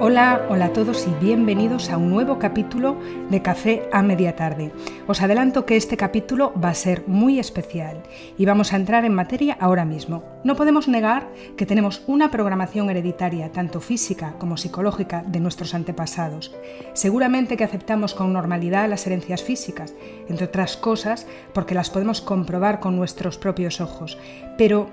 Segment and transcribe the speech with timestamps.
[0.00, 2.96] Hola, hola a todos y bienvenidos a un nuevo capítulo
[3.30, 4.70] de Café a Media Tarde.
[5.08, 8.04] Os adelanto que este capítulo va a ser muy especial
[8.36, 10.22] y vamos a entrar en materia ahora mismo.
[10.44, 16.54] No podemos negar que tenemos una programación hereditaria, tanto física como psicológica, de nuestros antepasados.
[16.92, 19.94] Seguramente que aceptamos con normalidad las herencias físicas,
[20.28, 24.16] entre otras cosas porque las podemos comprobar con nuestros propios ojos.
[24.56, 24.90] Pero,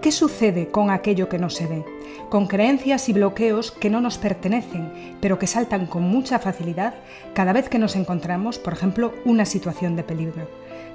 [0.00, 1.84] ¿qué sucede con aquello que no se ve?
[2.28, 6.94] con creencias y bloqueos que no nos pertenecen, pero que saltan con mucha facilidad
[7.34, 10.48] cada vez que nos encontramos, por ejemplo, una situación de peligro.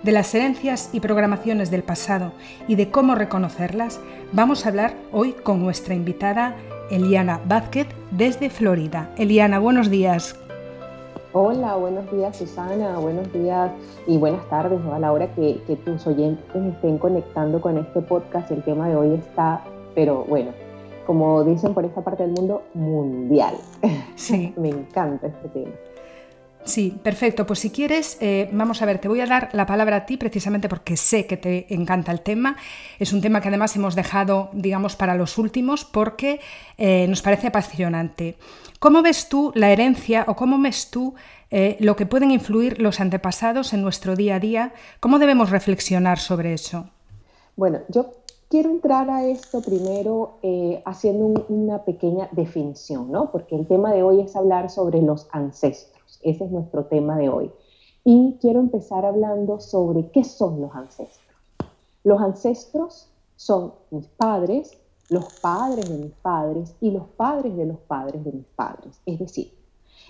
[0.03, 2.33] De las herencias y programaciones del pasado
[2.67, 3.99] y de cómo reconocerlas,
[4.31, 6.55] vamos a hablar hoy con nuestra invitada
[6.91, 9.11] Eliana Vázquez desde Florida.
[9.17, 10.35] Eliana, buenos días.
[11.35, 13.71] Hola, buenos días Susana, buenos días
[14.05, 18.51] y buenas tardes a la hora que, que tus oyentes estén conectando con este podcast.
[18.51, 19.63] El tema de hoy está,
[19.95, 20.51] pero bueno,
[21.07, 23.55] como dicen por esta parte del mundo, mundial.
[24.13, 24.53] Sí.
[24.57, 25.71] Me encanta este tema.
[26.65, 27.45] Sí, perfecto.
[27.45, 30.15] Pues si quieres, eh, vamos a ver, te voy a dar la palabra a ti
[30.17, 32.55] precisamente porque sé que te encanta el tema.
[32.99, 36.39] Es un tema que además hemos dejado, digamos, para los últimos porque
[36.77, 38.37] eh, nos parece apasionante.
[38.79, 41.15] ¿Cómo ves tú la herencia o cómo ves tú
[41.51, 44.73] eh, lo que pueden influir los antepasados en nuestro día a día?
[44.99, 46.89] ¿Cómo debemos reflexionar sobre eso?
[47.57, 48.11] Bueno, yo
[48.49, 50.39] quiero entrar a esto primero
[50.85, 53.31] haciendo una pequeña definición, ¿no?
[53.31, 55.92] Porque el tema de hoy es hablar sobre los ancestros.
[56.21, 57.51] Ese es nuestro tema de hoy.
[58.03, 61.37] Y quiero empezar hablando sobre qué son los ancestros.
[62.03, 64.77] Los ancestros son mis padres,
[65.09, 68.99] los padres de mis padres y los padres de los padres de mis padres.
[69.05, 69.53] Es decir,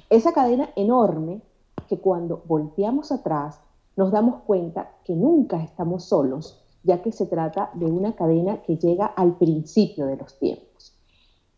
[0.09, 1.41] esa cadena enorme
[1.87, 3.59] que cuando volteamos atrás
[3.95, 8.77] nos damos cuenta que nunca estamos solos ya que se trata de una cadena que
[8.77, 10.93] llega al principio de los tiempos.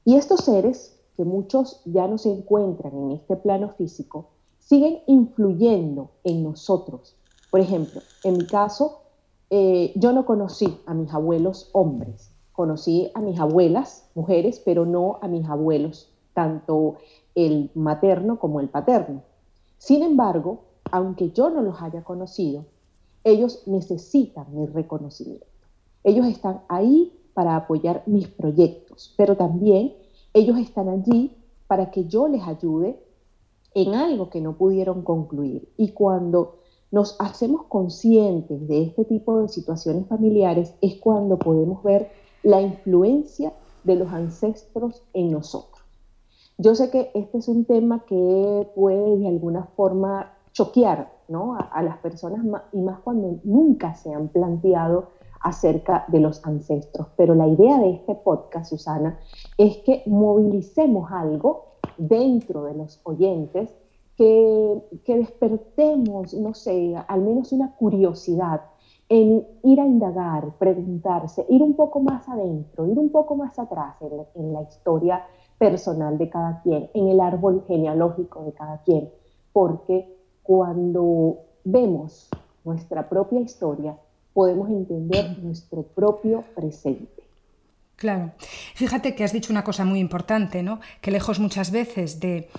[0.05, 4.29] Y estos seres, que muchos ya no se encuentran en este plano físico,
[4.65, 7.15] siguen influyendo en nosotros.
[7.51, 9.01] Por ejemplo, en mi caso,
[9.49, 15.19] eh, yo no conocí a mis abuelos hombres, conocí a mis abuelas mujeres, pero no
[15.21, 16.95] a mis abuelos, tanto
[17.35, 19.21] el materno como el paterno.
[19.77, 20.61] Sin embargo,
[20.91, 22.65] aunque yo no los haya conocido,
[23.23, 25.45] ellos necesitan mi reconocimiento.
[26.03, 29.93] Ellos están ahí para apoyar mis proyectos, pero también
[30.33, 31.35] ellos están allí
[31.67, 33.04] para que yo les ayude
[33.75, 35.69] en algo que no pudieron concluir.
[35.77, 36.55] Y cuando
[36.91, 42.09] nos hacemos conscientes de este tipo de situaciones familiares es cuando podemos ver
[42.41, 43.53] la influencia
[43.83, 45.83] de los ancestros en nosotros.
[46.57, 51.13] Yo sé que este es un tema que puede de alguna forma choquear
[51.71, 55.09] a, las personas y más cuando nunca se han planteado
[55.41, 57.07] acerca de los ancestros.
[57.17, 59.19] Pero la idea de este podcast, Susana,
[59.57, 63.73] es que movilicemos algo dentro de los oyentes,
[64.15, 68.61] que, que despertemos, no sé, al menos una curiosidad
[69.09, 73.95] en ir a indagar, preguntarse, ir un poco más adentro, ir un poco más atrás
[74.01, 75.23] en en la historia
[75.57, 79.09] personal de cada quien, en el árbol genealógico de cada quien,
[79.53, 82.29] porque cuando vemos
[82.63, 83.97] nuestra propia historia,
[84.33, 87.14] podemos entender nuestro propio presente.
[87.95, 88.33] Claro.
[88.75, 90.81] Fíjate que has dicho una cosa muy importante, ¿no?
[91.01, 92.49] Que lejos muchas veces de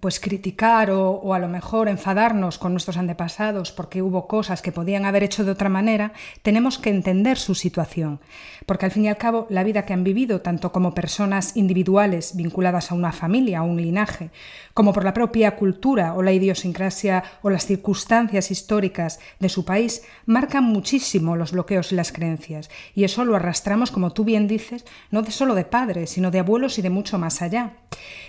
[0.00, 5.04] pues criticar o, a lo mejor enfadarnos con nuestros antepasados porque hubo cosas que podían
[5.04, 8.20] haber hecho de otra manera, tenemos que entender su situación,
[8.66, 12.34] porque al fin y al cabo la vida que han vivido, tanto como personas individuales
[12.34, 14.30] vinculadas a una familia o un linaje,
[14.74, 20.02] como por la propia cultura o la idiosincrasia o las circunstancias históricas de su país,
[20.26, 24.84] marcan muchísimo los bloqueos y las creencias, y eso lo arrastramos, como tú bien dices,
[25.10, 27.74] no de solo de padres, sino de abuelos y de mucho más allá.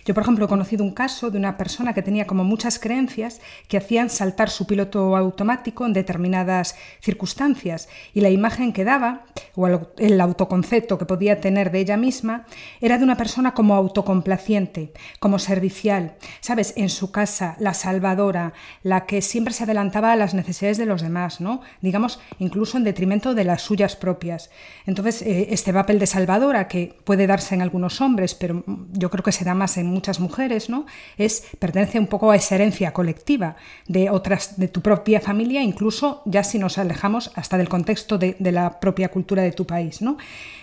[0.06, 3.42] Yo, por ejemplo, he conocido un caso de una persona que tenía como muchas creencias
[3.68, 9.26] que hacían saltar su piloto automático en determinadas circunstancias y la imagen que daba,
[9.56, 9.68] o
[9.98, 12.46] el autoconcepto que podía tener de ella misma,
[12.80, 19.06] era de una persona como autocomplaciente, como servicial, sabes, en su casa, la salvadora, la
[19.06, 21.62] que siempre se adelantaba a las necesidades de los demás, ¿no?
[21.82, 24.50] Digamos, incluso en detrimento de las suyas propias.
[24.86, 29.24] Entonces, eh, este papel de salvadora, que puede darse en algunos hombres, pero yo creo
[29.24, 30.86] que se da más en muchas mujeres, ¿no?
[31.26, 33.56] Es, pertenece un poco a esa herencia colectiva
[33.88, 38.36] de otras, de tu propia familia, incluso ya si nos alejamos hasta del contexto de,
[38.40, 40.18] la propia cultura de tu país, ¿no?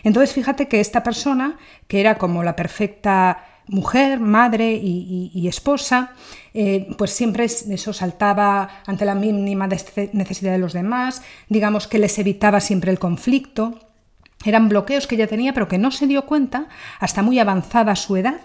[0.04, 6.12] Entonces, fíjate que esta persona, que era como la perfecta mujer, madre y, esposa,
[6.54, 12.18] eh, pues siempre eso saltaba ante la mínima necesidad de los demás, digamos que les
[12.18, 13.78] evitaba siempre el conflicto.
[14.44, 16.68] Eran bloqueos que ella tenía, pero que no se dio cuenta
[17.00, 18.40] hasta muy avanzada su edad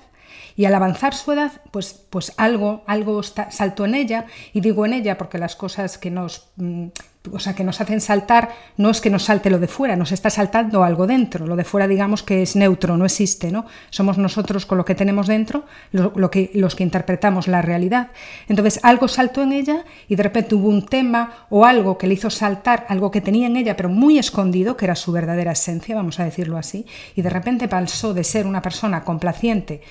[0.56, 4.94] y al avanzar su edad, pues, pues algo, algo saltó en ella, y digo en
[4.94, 6.88] ella porque las cosas que nos, mm,
[7.32, 10.12] o sea, que nos hacen saltar no es que nos salte lo de fuera, nos
[10.12, 11.48] está saltando algo dentro.
[11.48, 13.66] Lo de fuera, digamos que es neutro, no existe, ¿no?
[13.90, 18.10] Somos nosotros con lo que tenemos dentro lo, que, los que interpretamos la realidad.
[18.50, 22.16] Entonces, algo saltó en ella y de repente hubo un tema o algo que le
[22.16, 25.96] hizo saltar, algo que tenía en ella, pero muy escondido, que era su verdadera esencia,
[25.96, 26.86] vamos a decirlo así,
[27.16, 29.82] y de repente pasó de ser una persona complaciente,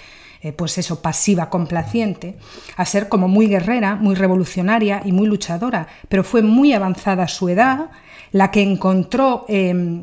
[0.43, 2.37] eh, pues eso, pasiva, complaciente,
[2.77, 7.49] a ser como muy guerrera, muy revolucionaria y muy luchadora, pero fue muy avanzada su
[7.49, 7.91] edad
[8.33, 10.03] la que encontró em,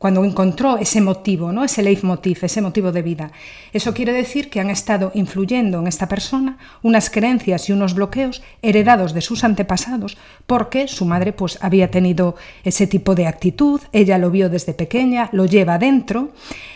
[0.00, 1.62] cuando encontró ese motivo, ¿no?
[1.62, 3.32] ese leitmotiv, ese motivo de vida.
[3.70, 8.40] Eso quiere decir que han estado influyendo en esta persona unas creencias y unos bloqueos
[8.62, 10.16] heredados de sus antepasados,
[10.46, 15.28] porque su madre pues, había tenido ese tipo de actitud, ella lo vio desde pequeña,
[15.32, 16.30] lo lleva dentro.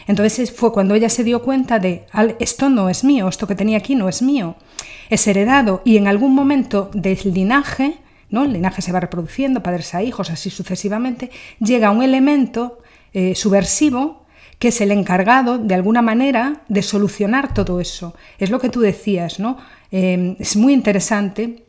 [0.06, 2.04] Entonces fue cuando ella se dio cuenta de,
[2.40, 4.56] esto no es mío, esto que tenía aquí no es mío,
[5.08, 7.96] es heredado y en algún momento del linaje,
[8.28, 8.44] ¿no?
[8.44, 12.80] el linaje se va reproduciendo, padres a hijos, así sucesivamente, llega un elemento
[13.14, 14.24] eh, subversivo
[14.58, 18.14] que es el encargado, de alguna manera, de solucionar todo eso.
[18.38, 19.58] Es lo que tú decías, ¿no?
[19.90, 21.64] Eh, es muy interesante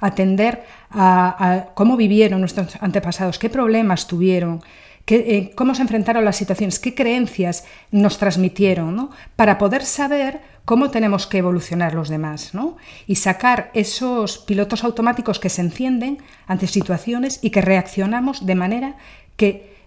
[0.00, 4.62] atender a, cómo vivieron nuestros antepasados, qué problemas tuvieron,
[5.06, 11.26] eh, cómo se enfrentaron las situaciones, qué creencias nos transmitieron, para poder saber cómo tenemos
[11.26, 12.76] que evolucionar los demás ¿no?
[13.06, 18.96] y sacar esos pilotos automáticos que se encienden ante situaciones y que reaccionamos de manera
[19.36, 19.77] que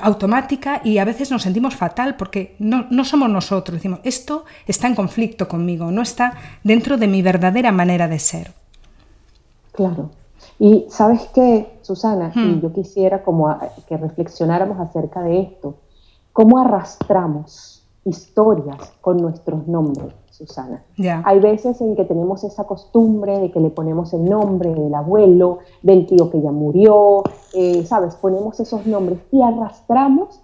[0.00, 3.76] automática y a veces nos sentimos fatal porque no, no, somos nosotros.
[3.76, 6.34] Decimos, esto está en conflicto conmigo, no está
[6.64, 8.52] dentro de mi verdadera manera de ser.
[9.72, 10.10] Claro.
[10.58, 12.60] Y sabes qué, Susana, y hmm.
[12.60, 15.76] yo quisiera como que reflexionáramos acerca de esto,
[16.32, 20.12] cómo arrastramos historias con nuestros nombres.
[20.40, 20.82] Susana.
[21.24, 25.58] Hay veces en que tenemos esa costumbre de que le ponemos el nombre del abuelo,
[25.82, 27.22] del tío que ya murió,
[27.52, 28.16] eh, ¿sabes?
[28.16, 30.40] Ponemos esos nombres y arrastramos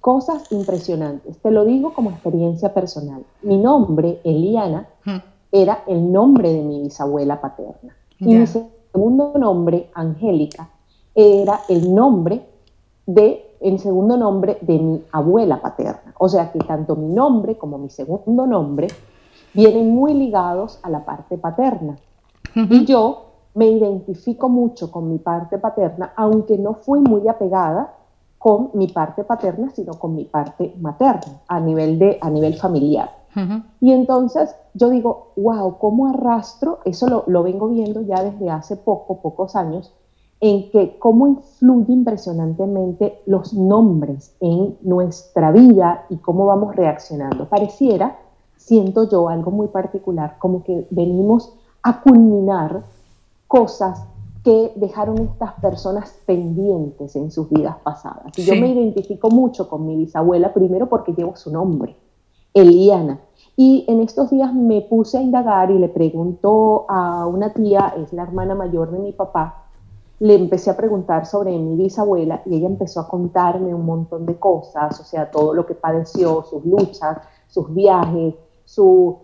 [0.00, 1.38] cosas impresionantes.
[1.38, 3.24] Te lo digo como experiencia personal.
[3.42, 5.16] Mi nombre, Eliana, hmm.
[5.50, 7.96] era el nombre de mi bisabuela paterna.
[8.20, 10.70] Y mi segundo nombre, Angélica,
[11.14, 12.46] era el nombre
[13.06, 16.14] de el segundo nombre de mi abuela paterna.
[16.18, 18.88] O sea que tanto mi nombre como mi segundo nombre
[19.56, 21.96] vienen muy ligados a la parte paterna.
[22.54, 23.24] Y yo
[23.54, 27.94] me identifico mucho con mi parte paterna, aunque no fui muy apegada
[28.38, 33.10] con mi parte paterna, sino con mi parte materna a nivel, de, a nivel familiar.
[33.82, 36.78] Y entonces yo digo, wow, ¿cómo arrastro?
[36.86, 39.92] Eso lo, lo, vengo viendo ya desde hace poco, pocos años,
[40.40, 47.46] en que cómo influye impresionantemente los nombres en nuestra vida y cómo vamos reaccionando.
[47.46, 48.18] Pareciera
[48.66, 51.52] siento yo algo muy particular, como que venimos
[51.84, 52.82] a culminar
[53.46, 54.04] cosas
[54.42, 58.36] que dejaron estas personas pendientes en sus vidas pasadas.
[58.36, 61.94] Y yo me identifico mucho con mi bisabuela, primero porque llevo su nombre,
[62.54, 63.20] Eliana.
[63.56, 68.12] Y en estos días me puse a indagar y le preguntó a una tía, es
[68.12, 69.62] la hermana mayor de mi papá,
[70.18, 74.36] le empecé a preguntar sobre mi bisabuela y ella empezó a contarme un montón de
[74.36, 77.18] cosas, o sea, todo lo que padeció, sus luchas,
[77.48, 78.34] sus viajes,
[78.66, 79.20] su...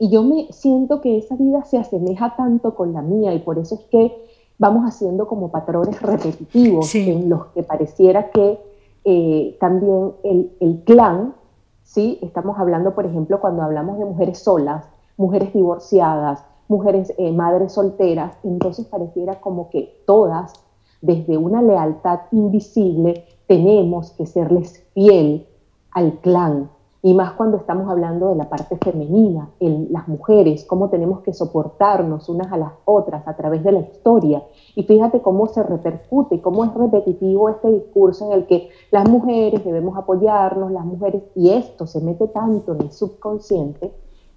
[0.00, 3.58] Y yo me siento que esa vida se asemeja tanto con la mía y por
[3.58, 4.12] eso es que
[4.58, 8.58] vamos haciendo como patrones repetitivos en los que pareciera que
[9.04, 11.34] eh, también el, clan,
[11.82, 12.18] ¿sí?
[12.22, 18.36] Estamos hablando, por ejemplo, cuando hablamos de mujeres solas, mujeres divorciadas, mujeres eh, madres solteras,
[18.44, 20.52] entonces pareciera como que todas,
[21.00, 25.46] desde una lealtad invisible, tenemos que serles fiel
[25.90, 26.70] al clan,
[27.04, 32.28] y más cuando estamos hablando de la parte femenina, las mujeres, cómo tenemos que soportarnos
[32.28, 34.44] unas a las otras a través de la historia.
[34.76, 39.64] Y fíjate cómo se repercute, cómo es repetitivo este discurso en el que las mujeres
[39.64, 43.92] debemos apoyarnos, las mujeres, y esto se mete tanto en el subconsciente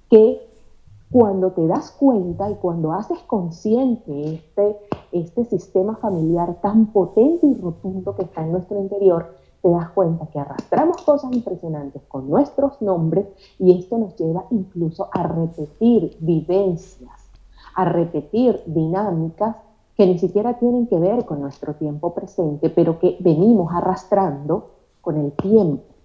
[0.09, 0.41] que
[1.11, 4.75] cuando te das cuenta y cuando haces consciente este,
[5.11, 9.27] este sistema familiar tan potente y rotundo que está en nuestro interior,
[9.65, 13.25] te das cuenta que arrastramos cosas impresionantes con nuestros nombres
[13.57, 17.31] y esto nos lleva incluso a repetir vivencias,
[17.73, 19.55] a repetir dinámicas
[19.97, 24.69] que ni siquiera tienen que ver con nuestro tiempo presente, pero que venimos arrastrando
[25.01, 25.95] con el tiempo.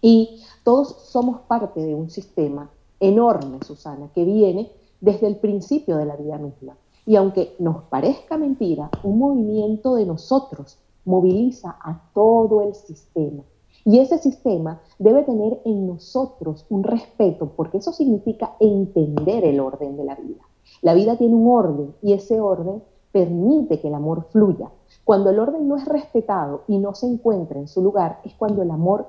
[0.00, 2.70] Y todos somos parte de un sistema
[3.00, 4.70] enorme, Susana, que viene
[5.00, 6.76] desde el principio de la vida misma.
[7.06, 13.42] Y aunque nos parezca mentira, un movimiento de nosotros moviliza a todo el sistema.
[13.84, 19.96] Y ese sistema debe tener en nosotros un respeto, porque eso significa entender el orden
[19.96, 20.42] de la vida.
[20.80, 22.82] La vida tiene un orden y ese orden
[23.12, 24.70] permite que el amor fluya.
[25.04, 28.62] Cuando el orden no es respetado y no se encuentra en su lugar, es cuando
[28.62, 29.06] el amor,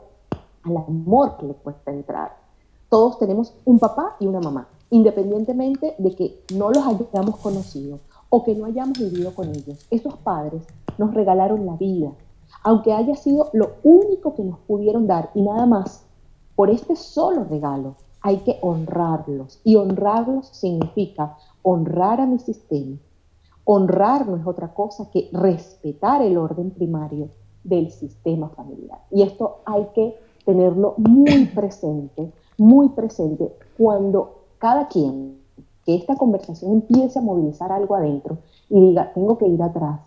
[0.63, 2.35] al amor que le cuesta entrar.
[2.89, 7.99] Todos tenemos un papá y una mamá, independientemente de que no los hayamos conocido
[8.29, 9.87] o que no hayamos vivido con ellos.
[9.89, 10.63] Esos padres
[10.97, 12.11] nos regalaron la vida,
[12.63, 16.05] aunque haya sido lo único que nos pudieron dar y nada más,
[16.55, 19.61] por este solo regalo hay que honrarlos.
[19.63, 22.97] Y honrarlos significa honrar a mi sistema.
[23.65, 27.29] Honrar no es otra cosa que respetar el orden primario
[27.63, 28.99] del sistema familiar.
[29.11, 35.39] Y esto hay que tenerlo muy presente, muy presente cuando cada quien,
[35.85, 39.99] que esta conversación empiece a movilizar algo adentro y diga, tengo que ir atrás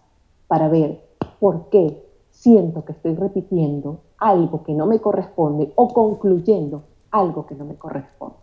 [0.48, 1.00] para ver
[1.38, 7.54] por qué siento que estoy repitiendo algo que no me corresponde o concluyendo algo que
[7.54, 8.36] no me corresponde.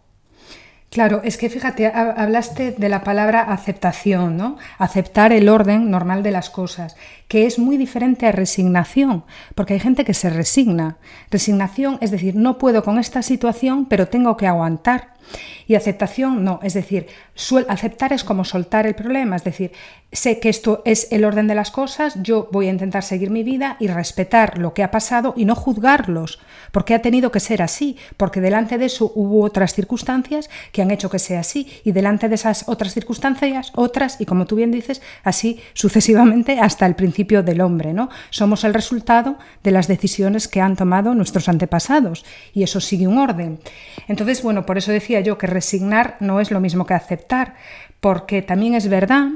[0.96, 4.56] Claro, es que fíjate, hablaste de la palabra aceptación, ¿no?
[4.78, 6.96] Aceptar el orden normal de las cosas,
[7.28, 10.96] que es muy diferente a resignación, porque hay gente que se resigna.
[11.30, 15.15] Resignación es decir, no puedo con esta situación, pero tengo que aguantar.
[15.68, 17.08] Y aceptación no, es decir,
[17.68, 19.72] aceptar es como soltar el problema, es decir,
[20.12, 23.44] sé que esto es el orden de las cosas, yo voy a intentar seguir mi
[23.44, 26.40] vida y respetar lo que ha pasado y no juzgarlos,
[26.72, 30.92] porque ha tenido que ser así, porque delante de eso hubo otras circunstancias que han
[30.92, 34.72] hecho que sea así y delante de esas otras circunstancias otras y como tú bien
[34.72, 38.10] dices, así sucesivamente hasta el principio del hombre, ¿no?
[38.30, 43.18] Somos el resultado de las decisiones que han tomado nuestros antepasados y eso sigue un
[43.18, 43.60] orden.
[44.08, 47.56] Entonces, bueno, por eso decía yo que resignar no es lo mismo que aceptar,
[48.00, 49.30] porque también es verdad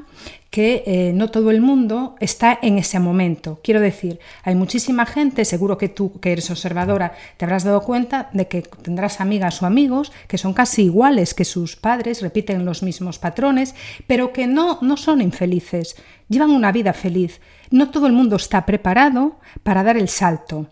[0.50, 3.60] que eh, no todo el mundo está en ese momento.
[3.64, 8.30] Quiero decir, hay muchísima gente, seguro que tú que eres observadora te habrás dado cuenta
[8.34, 12.82] de que tendrás amigas o amigos que son casi iguales que sus padres, repiten los
[12.82, 13.76] mismos patrones,
[14.08, 15.96] pero que no, no son infelices,
[16.28, 17.42] llevan una vida feliz.
[17.70, 20.68] No todo el mundo está preparado para dar el salto.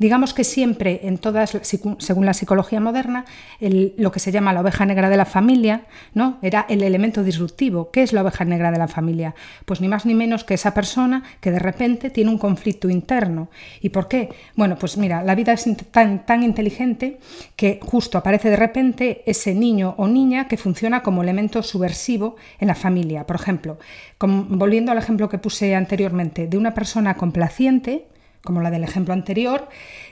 [0.00, 1.58] Digamos que siempre, en todas,
[1.98, 3.26] según la psicología moderna,
[3.60, 5.82] lo que se llama la oveja negra de la familia,
[6.14, 6.38] ¿no?
[6.40, 7.90] Era el elemento disruptivo.
[7.90, 9.34] ¿Qué es la oveja negra de la familia?
[9.66, 13.50] Pues ni más ni menos que esa persona que de repente tiene un conflicto interno.
[13.82, 14.30] ¿Y por qué?
[14.56, 17.18] Bueno, pues mira, la vida es tan, tan inteligente
[17.54, 22.68] que justo aparece de repente ese niño o niña que funciona como elemento subversivo en
[22.68, 23.26] la familia.
[23.26, 23.78] Por ejemplo,
[24.18, 28.06] volviendo al ejemplo que puse anteriormente, de una persona complaciente,
[28.42, 29.68] como la del ejemplo anterior,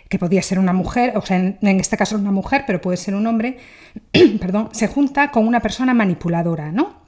[0.08, 3.14] que podía ser una mujer, o sea, en, este caso una mujer, pero puede ser
[3.14, 3.58] un hombre,
[4.40, 7.07] perdón, se junta con una persona manipuladora, ¿no?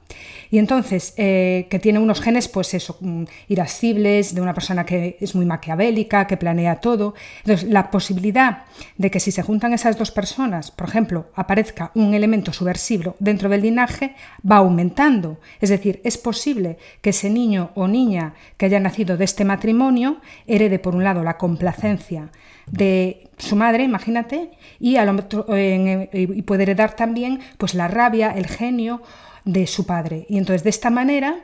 [0.51, 5.17] Y entonces, eh, que tiene unos genes, pues eso, mm, irascibles, de una persona que
[5.21, 7.15] es muy maquiavélica, que planea todo.
[7.45, 8.65] Entonces, la posibilidad
[8.97, 13.47] de que si se juntan esas dos personas, por ejemplo, aparezca un elemento subversivo dentro
[13.47, 14.13] del linaje,
[14.49, 15.39] va aumentando.
[15.61, 20.19] Es decir, es posible que ese niño o niña que haya nacido de este matrimonio
[20.47, 22.29] herede, por un lado, la complacencia
[22.67, 29.01] de su madre, imagínate, y, y puede heredar también pues, la rabia, el genio
[29.45, 30.25] de su padre.
[30.29, 31.35] Y entonces de esta manera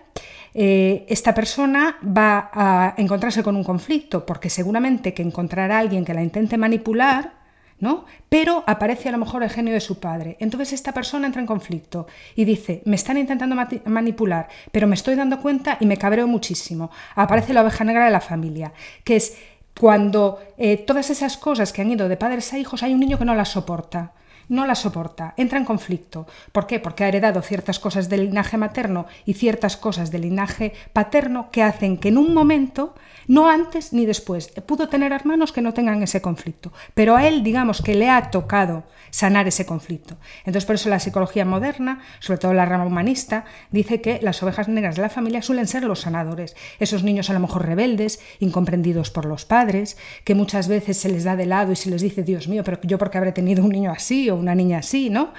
[0.54, 6.06] eh, esta persona va a encontrarse con un conflicto, porque seguramente que encontrará a alguien
[6.06, 7.34] que la intente manipular,
[7.80, 8.06] ¿no?
[8.28, 10.36] Pero aparece a lo mejor el genio de su padre.
[10.40, 15.16] Entonces esta persona entra en conflicto y dice, me están intentando manipular, pero me estoy
[15.16, 16.90] dando cuenta y me cabreo muchísimo.
[17.16, 18.74] Aparece la oveja negra de la familia,
[19.04, 19.38] que es
[19.80, 23.20] cuando eh, todas esas cosas que han ido de padres a hijos hay un niño
[23.20, 24.14] que no las soporta
[24.50, 26.28] no la soporta, entra en conflicto.
[26.52, 26.80] ¿Por qué?
[26.80, 31.64] Porque ha heredado ciertas cosas del linaje materno y ciertas cosas del linaje paterno que
[31.64, 32.96] hacen que en un momento,
[33.28, 37.44] no antes ni después, pudo tener hermanos que no tengan ese conflicto, pero a él
[37.44, 40.18] digamos que le ha tocado sanar ese conflicto.
[40.40, 44.68] Entonces por eso la psicología moderna, sobre todo la rama humanista, dice que las ovejas
[44.68, 49.10] negras de la familia suelen ser los sanadores, esos niños a lo mejor rebeldes, incomprendidos
[49.10, 52.24] por los padres, que muchas veces se les da de lado y se les dice,
[52.24, 55.34] Dios mío, pero yo porque habré tenido un niño así una niña así, ¿no?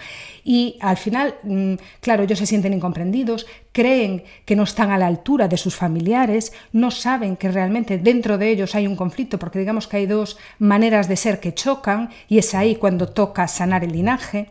[0.44, 5.06] Y al final, mm, claro, ellos se sienten incomprendidos, creen que no están a la
[5.06, 9.58] altura de sus familiares, no saben que realmente dentro de ellos hay un conflicto, porque
[9.58, 13.84] digamos que hay dos maneras de ser que chocan y es ahí cuando toca sanar
[13.84, 14.48] el linaje.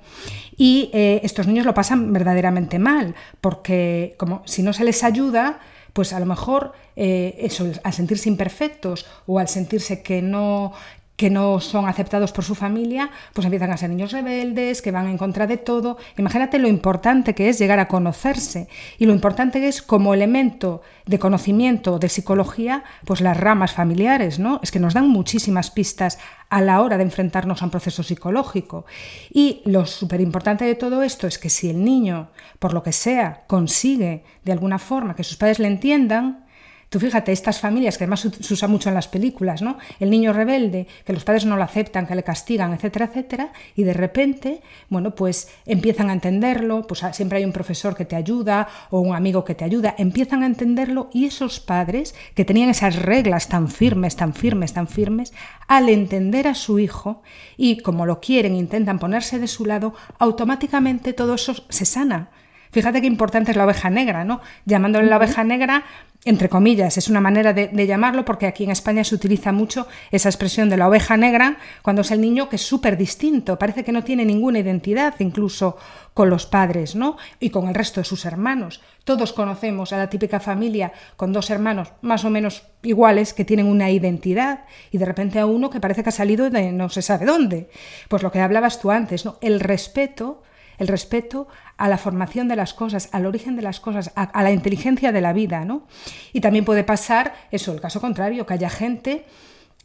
[0.56, 5.60] Y eh, estos niños lo pasan verdaderamente mal, porque como si no se les ayuda,
[5.94, 10.74] pues a lo mejor eh, eso, al sentirse imperfectos o al sentirse que no,
[11.18, 15.08] que no son aceptados por su familia, pues empiezan a ser niños rebeldes, que van
[15.08, 15.98] en contra de todo.
[16.16, 18.68] Imagínate lo importante que es llegar a conocerse
[19.00, 24.38] y lo importante que es como elemento de conocimiento de psicología, pues las ramas familiares,
[24.38, 24.60] ¿no?
[24.62, 26.20] Es que nos dan muchísimas pistas
[26.50, 28.86] a la hora de enfrentarnos a un proceso psicológico.
[29.32, 32.94] Y lo súper importante de todo esto es que si el niño, por lo que
[32.94, 36.46] sea, consigue de alguna forma que sus padres le entiendan,
[36.90, 39.78] Tú fíjate, estas familias que además se usa mucho en las películas, ¿no?
[40.00, 43.84] El niño rebelde, que los padres no lo aceptan, que le castigan, etcétera, etcétera, y
[43.84, 48.16] de repente, bueno, pues empiezan a entenderlo, pues ah, siempre hay un profesor que te
[48.16, 52.70] ayuda o un amigo que te ayuda, empiezan a entenderlo y esos padres que tenían
[52.70, 55.34] esas reglas tan firmes, tan firmes, tan firmes,
[55.68, 57.22] al entender a su hijo
[57.58, 62.30] y como lo quieren, intentan ponerse de su lado, automáticamente todo eso se sana.
[62.72, 64.42] Fíjate qué importante es la oveja negra, ¿no?
[64.66, 65.86] Llamándole la oveja negra
[66.30, 70.28] entre comillas, es una manera de, llamarlo porque aquí en España se utiliza mucho esa
[70.28, 73.94] expresión de la oveja negra cuando es el niño que es súper distinto, parece que
[73.94, 75.78] no tiene ninguna identidad incluso
[76.14, 77.18] con los padres ¿no?
[77.40, 78.82] y con el resto de sus hermanos.
[79.06, 83.68] Todos conocemos a la típica familia con dos hermanos más o menos iguales que tienen
[83.68, 87.02] una identidad y de repente a uno que parece que ha salido de no se
[87.02, 87.70] sabe dónde.
[88.10, 89.38] Pues lo que hablabas tú antes, ¿no?
[89.42, 90.44] el respeto
[90.78, 94.52] el respeto a la formación de las cosas, al origen de las cosas, a, la
[94.52, 95.88] inteligencia de la vida, ¿no?
[96.34, 99.26] Y también puede pasar eso, el caso contrario, que haya gente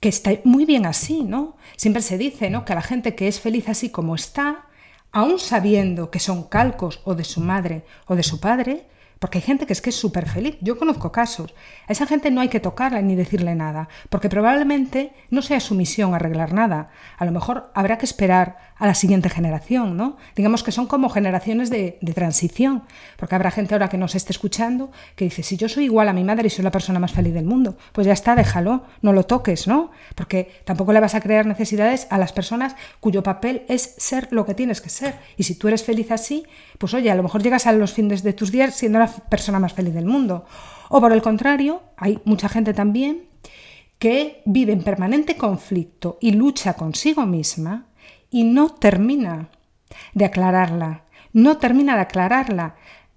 [0.00, 1.56] que está muy bien así, ¿no?
[1.76, 2.64] Siempre se dice, ¿no?
[2.64, 4.66] Que a la gente que es feliz así como está,
[5.12, 8.86] aún sabiendo que son calcos o de su madre o de su padre,
[9.22, 10.56] porque hay gente que es que es súper feliz.
[10.60, 11.54] Yo conozco casos.
[11.86, 15.76] A esa gente no hay que tocarla ni decirle nada, porque probablemente no sea su
[15.76, 16.90] misión arreglar nada.
[17.18, 20.16] A lo mejor habrá que esperar a la siguiente generación, ¿no?
[20.34, 22.82] Digamos que son como generaciones de, transición,
[23.16, 26.12] porque habrá gente ahora que nos esté escuchando que dice, si yo soy igual a
[26.12, 29.12] mi madre y soy la persona más feliz del mundo, pues ya está, déjalo, no
[29.12, 29.92] lo toques, ¿no?
[30.16, 34.44] Porque tampoco le vas a crear necesidades a las personas cuyo papel es ser lo
[34.44, 35.14] que tienes que ser.
[35.36, 36.44] Y si tú eres feliz así,
[36.78, 39.60] pues oye, a lo mejor llegas a los fines de tus días siendo la persona
[39.60, 40.44] más feliz del mundo.
[40.88, 43.28] O por el contrario, hay mucha gente también
[44.00, 47.86] que vive en permanente conflicto y lucha consigo misma
[48.32, 49.50] y no termina
[50.14, 52.74] de aclararla, no termina de aclararla.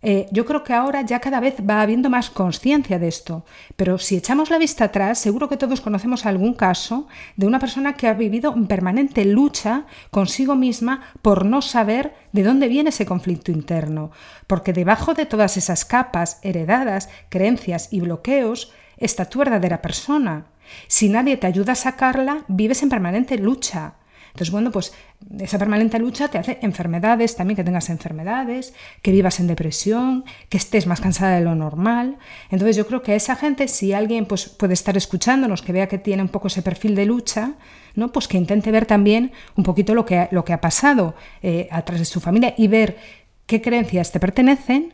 [0.08, 3.44] Eh, yo creo que ahora ya cada vez va habiendo más conciencia de esto,
[3.76, 7.94] pero si echamos la vista atrás, seguro que todos conocemos algún caso de una persona
[7.94, 13.08] que ha vivido en permanente lucha consigo misma por no saber de dónde viene ese
[13.08, 14.12] conflicto interno,
[14.46, 20.46] porque debajo de todas esas capas heredadas, creencias y bloqueos está tu verdadera persona.
[20.88, 23.96] Si nadie te ayuda a sacarla, vives en permanente lucha.
[24.36, 24.92] Entonces, bueno, pues
[25.40, 30.58] esa permanente lucha te hace enfermedades, también que tengas enfermedades, que vivas en depresión, que
[30.58, 32.18] estés más cansada de lo normal.
[32.52, 35.88] Entonces, yo creo que a esa gente, si alguien pues, puede estar escuchándonos, que vea
[35.88, 37.54] que tiene un poco ese perfil de lucha,
[37.96, 38.12] ¿no?
[38.12, 41.84] pues que intente ver también un poquito lo que, lo que ha pasado eh, a
[41.84, 42.98] través de su familia y ver
[43.46, 44.94] qué creencias te pertenecen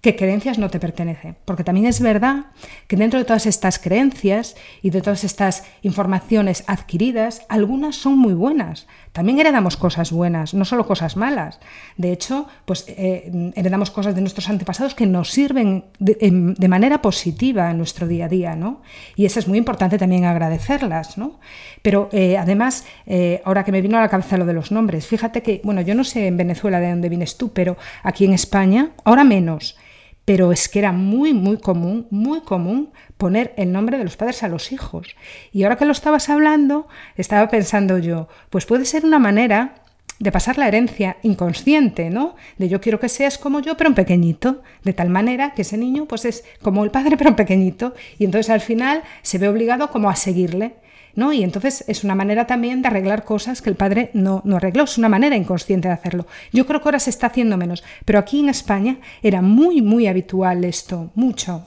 [0.00, 1.36] qué creencias no te pertenecen.
[1.44, 2.46] Porque también es verdad
[2.86, 8.34] que dentro de todas estas creencias y de todas estas informaciones adquiridas, algunas son muy
[8.34, 8.86] buenas.
[9.12, 11.58] También heredamos cosas buenas, no solo cosas malas.
[11.96, 17.70] De hecho, pues eh, heredamos cosas de nuestros antepasados que nos sirven de, manera positiva
[17.70, 18.82] en nuestro día a día, ¿no?
[19.16, 21.40] Y eso es muy importante también agradecerlas, ¿no?
[21.82, 25.06] Pero eh, además, eh, ahora que me vino a la cabeza lo de los nombres,
[25.06, 28.32] fíjate que, bueno, yo no sé en Venezuela de dónde vienes tú, pero aquí en
[28.32, 29.76] España, ahora menos
[30.24, 34.42] pero es que era muy, muy común, muy común poner el nombre de los padres
[34.42, 35.16] a los hijos.
[35.52, 39.80] Y ahora que lo estabas hablando, estaba pensando yo, pues puede ser una manera
[40.20, 42.36] de pasar la herencia inconsciente, ¿no?
[42.58, 45.78] De yo quiero que seas como yo, pero un pequeñito, de tal manera que ese
[45.78, 49.48] niño pues es como el padre, pero un pequeñito, y entonces al final se ve
[49.48, 50.74] obligado como a seguirle.
[51.14, 51.32] ¿No?
[51.32, 54.84] Y entonces es una manera también de arreglar cosas que el padre no, no arregló,
[54.84, 56.26] es una manera inconsciente de hacerlo.
[56.52, 60.06] Yo creo que ahora se está haciendo menos, pero aquí en España era muy, muy
[60.06, 61.64] habitual esto, mucho.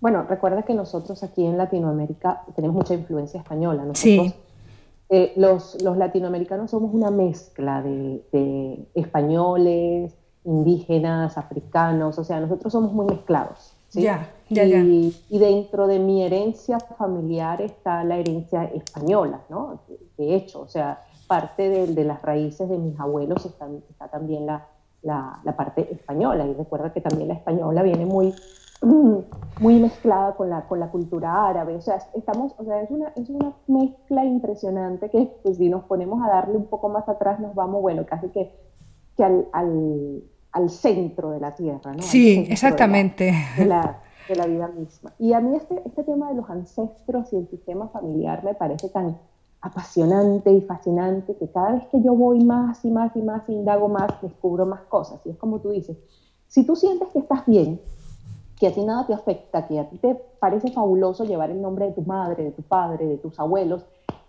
[0.00, 3.84] Bueno, recuerda que nosotros aquí en Latinoamérica tenemos mucha influencia española.
[3.84, 4.34] Nosotros, sí.
[5.08, 12.72] Eh, los, los, latinoamericanos somos una mezcla de, de, españoles, indígenas, africanos, o sea, nosotros
[12.72, 13.71] somos muy mezclados.
[13.94, 19.80] Ya, ya, y, y, dentro de mi herencia familiar está la herencia española, ¿no?
[20.16, 24.46] De, hecho, o sea, parte de, de, las raíces de mis abuelos está, está también
[24.46, 24.66] la,
[25.02, 26.46] la, la, parte española.
[26.46, 28.34] Y recuerda que también la española viene muy,
[29.60, 31.74] muy mezclada con la, con la cultura árabe.
[31.76, 35.84] O sea, estamos, o sea es, una, es una mezcla impresionante que pues, si nos
[35.84, 38.54] ponemos a darle un poco más atrás nos vamos, bueno, casi que,
[39.16, 40.22] que al al
[40.70, 42.02] centro de la Tierra, ¿no?
[42.02, 43.32] Sí, exactamente.
[43.56, 45.12] De la, de la vida misma.
[45.18, 48.88] Y a mí este, este tema de los ancestros y el sistema familiar me parece
[48.88, 49.18] tan
[49.62, 53.88] apasionante y fascinante que cada vez que yo voy más y más y más, indago
[53.88, 55.20] más, descubro más cosas.
[55.24, 55.96] Y es como tú dices,
[56.48, 57.80] si tú sientes que estás bien,
[58.58, 61.86] que a ti nada te afecta, que a ti te parece fabuloso llevar el nombre
[61.86, 63.84] de tu madre, de tu padre, de tus abuelos,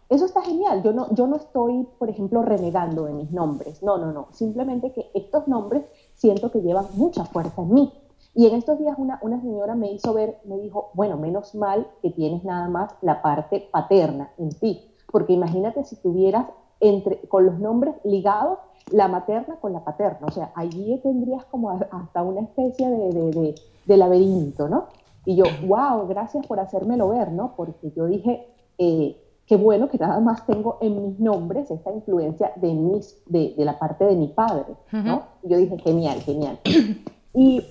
[0.10, 0.84] eso está genial.
[0.84, 3.82] Yo no, yo no estoy, por ejemplo, renegando de mis nombres.
[3.82, 4.28] No, no, no.
[4.32, 5.84] Simplemente que estos nombres
[6.16, 7.94] siento que llevan mucha fuerza en mí.
[8.36, 11.88] Y en estos días una, una señora me hizo ver, me dijo, bueno, menos mal
[12.02, 16.48] que tienes nada más la parte paterna en ti porque imagínate si tuvieras
[16.80, 18.58] entre, con los nombres ligados
[18.92, 23.98] la materna con la paterna, o sea, allí tendrías como hasta una especie de, de,
[23.98, 24.88] laberinto, ¿no?
[25.24, 27.54] Y yo, wow, gracias por hacérmelo ver, ¿no?
[27.56, 28.46] Porque yo dije,
[28.78, 33.54] eh, qué bueno que nada más tengo en mis nombres esta influencia de, mis, de,
[33.58, 35.24] la parte de mi padre, ¿no?
[35.44, 36.60] yo dije, genial, genial.
[37.34, 37.64] y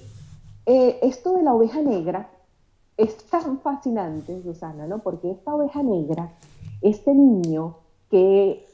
[0.66, 2.30] eh, esto de la oveja negra
[2.96, 4.98] es tan fascinante, Susana, ¿no?
[4.98, 6.30] Porque esta oveja negra
[6.82, 7.76] este niño
[8.10, 8.66] que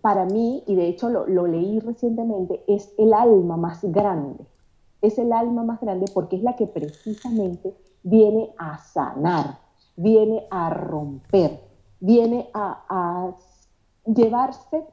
[0.00, 4.44] para mí, y de hecho lo, leí recientemente, es el alma más grande.
[5.00, 9.58] Es el alma más grande porque es la que precisamente viene a sanar,
[9.96, 11.60] viene a romper,
[12.02, 13.32] viene a,
[14.04, 14.84] llevarse,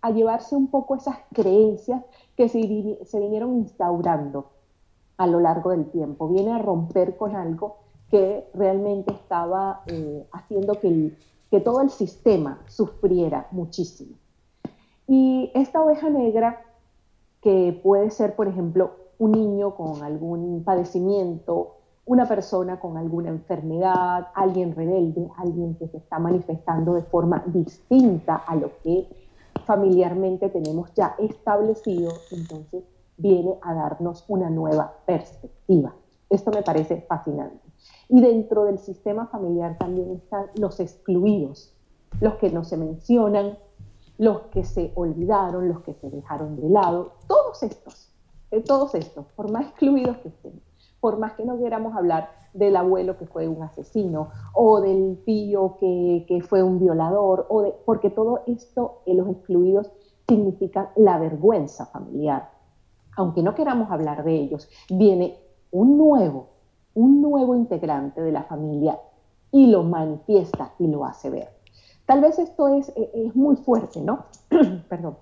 [0.00, 2.02] a llevarse un poco esas creencias
[2.36, 2.58] que se,
[3.20, 4.50] vinieron instaurando
[5.16, 7.76] a lo largo del tiempo, viene a romper con algo
[8.10, 11.12] que realmente estaba eh, haciendo que
[11.54, 14.16] que todo el sistema sufriera muchísimo.
[15.06, 16.64] Y esta oveja negra,
[17.40, 24.28] que puede ser, por ejemplo, un niño con algún padecimiento, una persona con alguna enfermedad,
[24.34, 29.08] alguien rebelde, alguien que se está manifestando de forma distinta a lo que
[29.64, 32.84] familiarmente tenemos ya establecido, entonces
[33.16, 35.94] viene a darnos una nueva perspectiva.
[36.28, 37.64] Esto me parece fascinante.
[38.08, 41.74] Y dentro del sistema familiar también están los excluidos,
[42.20, 43.58] los que no se mencionan,
[44.18, 48.12] los que se olvidaron, los que se dejaron de lado, todos estos,
[48.50, 50.60] eh, todos estos, por más excluidos que estén,
[51.04, 55.76] por más que no queramos hablar del abuelo que fue un asesino o del tío
[55.78, 59.92] que, fue un violador, o porque todo esto, en los excluidos,
[60.26, 62.48] significa la vergüenza familiar.
[63.18, 65.36] Aunque no queramos hablar de ellos, viene
[65.72, 66.54] un nuevo
[66.94, 68.98] un nuevo integrante de la familia
[69.52, 71.50] y lo manifiesta y lo hace ver.
[72.06, 74.24] Tal vez esto es, e, es muy fuerte, ¿no?
[74.88, 75.18] Perdón.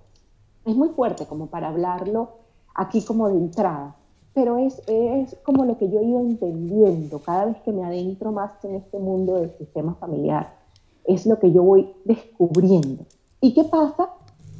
[0.64, 2.28] Es muy fuerte como para hablarlo
[2.72, 3.96] aquí como de entrada,
[4.34, 8.32] pero es, es como lo que yo he ido entendiendo cada vez que me adentro
[8.32, 10.56] más en este mundo del sistema familiar.
[11.04, 13.04] Es lo que yo voy descubriendo.
[13.40, 14.10] ¿Y qué pasa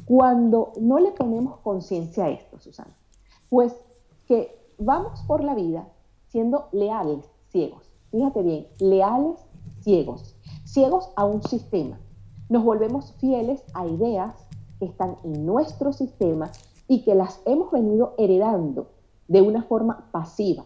[0.05, 2.95] cuando no le ponemos conciencia a esto, Susana?
[3.49, 3.73] Pues
[4.27, 5.87] que vamos por la vida
[6.27, 7.83] siendo leales, ciegos.
[8.11, 9.39] Fíjate bien, leales,
[9.81, 10.35] ciegos.
[10.65, 11.99] Ciegos a un sistema.
[12.49, 14.35] Nos volvemos fieles a ideas
[14.79, 16.51] que están en nuestro sistema
[16.87, 18.87] y que las hemos venido heredando
[19.27, 20.65] de una forma pasiva.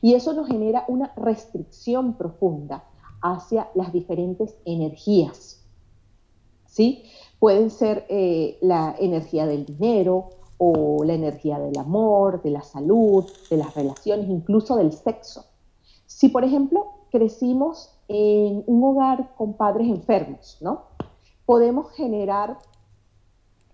[0.00, 2.84] Y eso nos genera una restricción profunda
[3.22, 5.64] hacia las diferentes energías.
[6.66, 7.04] ¿Sí?
[7.38, 13.24] Pueden ser eh, la energía del dinero, o la energía del amor, de la salud,
[13.50, 15.44] de las relaciones, incluso del sexo.
[16.06, 20.84] Si, por ejemplo, crecimos en un hogar con padres enfermos, ¿no?
[21.44, 22.58] Podemos generar,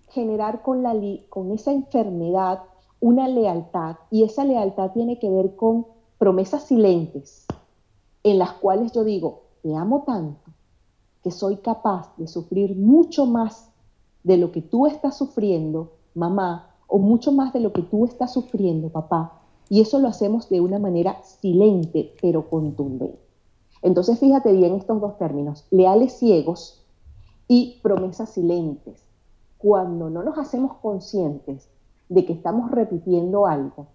[0.09, 0.95] generar con, la,
[1.29, 2.63] con esa enfermedad
[3.03, 5.87] una lealtad y esa lealtad tiene que ver con
[6.19, 7.47] promesas silentes
[8.23, 10.53] en las cuales yo digo, te amo tanto
[11.25, 13.71] que soy capaz de sufrir mucho más
[14.23, 18.33] de lo que tú estás sufriendo, mamá, o mucho más de lo que tú estás
[18.33, 19.41] sufriendo, papá.
[19.69, 23.19] Y eso lo hacemos de una manera silente, pero contundente.
[23.83, 26.85] Entonces, fíjate bien estos dos términos, leales ciegos
[27.49, 29.03] y promesas silentes.
[29.59, 31.72] Cuando no nos hacemos conscientes
[32.13, 33.87] de que estamos repitiendo algo,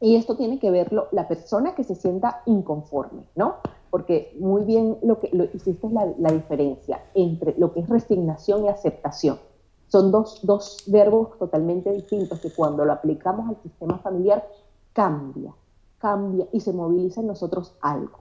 [0.00, 3.56] y esto tiene que verlo la persona que se sienta inconforme, ¿no?
[3.90, 7.88] Porque muy bien lo que lo, hiciste es la, la diferencia entre lo que es
[7.88, 9.38] resignación y aceptación.
[9.88, 14.46] Son dos, dos verbos totalmente distintos que cuando lo aplicamos al sistema familiar
[14.92, 15.54] cambia,
[15.98, 18.18] cambia y se moviliza en nosotros algo.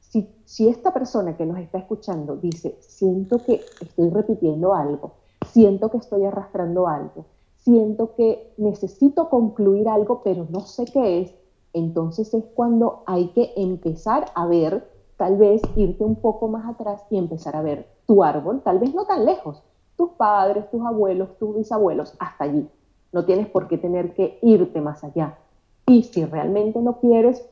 [0.00, 5.12] Si, si esta persona que nos está escuchando dice, siento que estoy repitiendo algo,
[5.46, 7.24] siento que estoy arrastrando algo,
[7.64, 11.34] siento que necesito concluir algo, pero no sé qué es,
[11.72, 17.02] entonces es cuando hay que empezar a ver, tal vez irte un poco más atrás
[17.10, 19.62] y empezar a ver tu árbol, tal vez no tan lejos,
[19.96, 22.68] tus padres, tus abuelos, tus bisabuelos, hasta allí.
[23.12, 25.38] No tienes por qué tener que irte más allá.
[25.86, 27.46] Y si realmente no quieres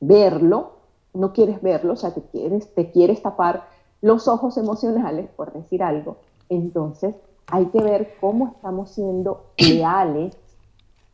[0.00, 0.72] verlo,
[1.14, 3.64] no quieres verlo, o sea, te quieres, te quieres tapar
[4.00, 6.16] los ojos emocionales, por decir algo,
[6.48, 7.14] entonces
[7.50, 10.36] hay que ver cómo estamos siendo leales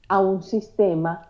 [0.08, 1.28] a un sistema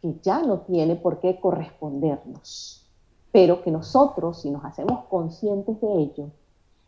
[0.00, 2.86] que ya no tiene por qué correspondernos,
[3.32, 6.30] pero que nosotros, si nos hacemos conscientes de ello,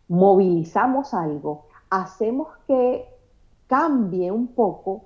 [0.09, 3.07] movilizamos algo, hacemos que
[3.67, 5.05] cambie un poco,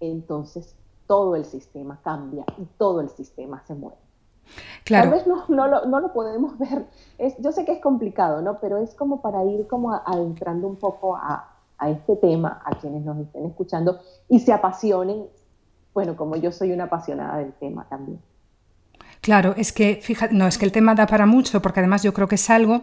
[0.00, 0.74] entonces
[1.06, 3.98] todo el sistema cambia y todo el sistema se mueve.
[4.84, 5.10] Claro.
[5.10, 6.86] Tal vez no, no, lo, podemos ver.
[7.18, 8.58] Es, yo sé que es complicado, ¿no?
[8.60, 11.49] Pero es como para ir como adentrando un poco a,
[11.80, 15.24] a este tema, a quienes nos estén escuchando y se apasionen,
[15.94, 18.20] bueno, como yo soy una apasionada del tema también.
[19.20, 22.14] Claro, es que, fíjate, no, es que el tema da para mucho, porque además yo
[22.14, 22.82] creo que es algo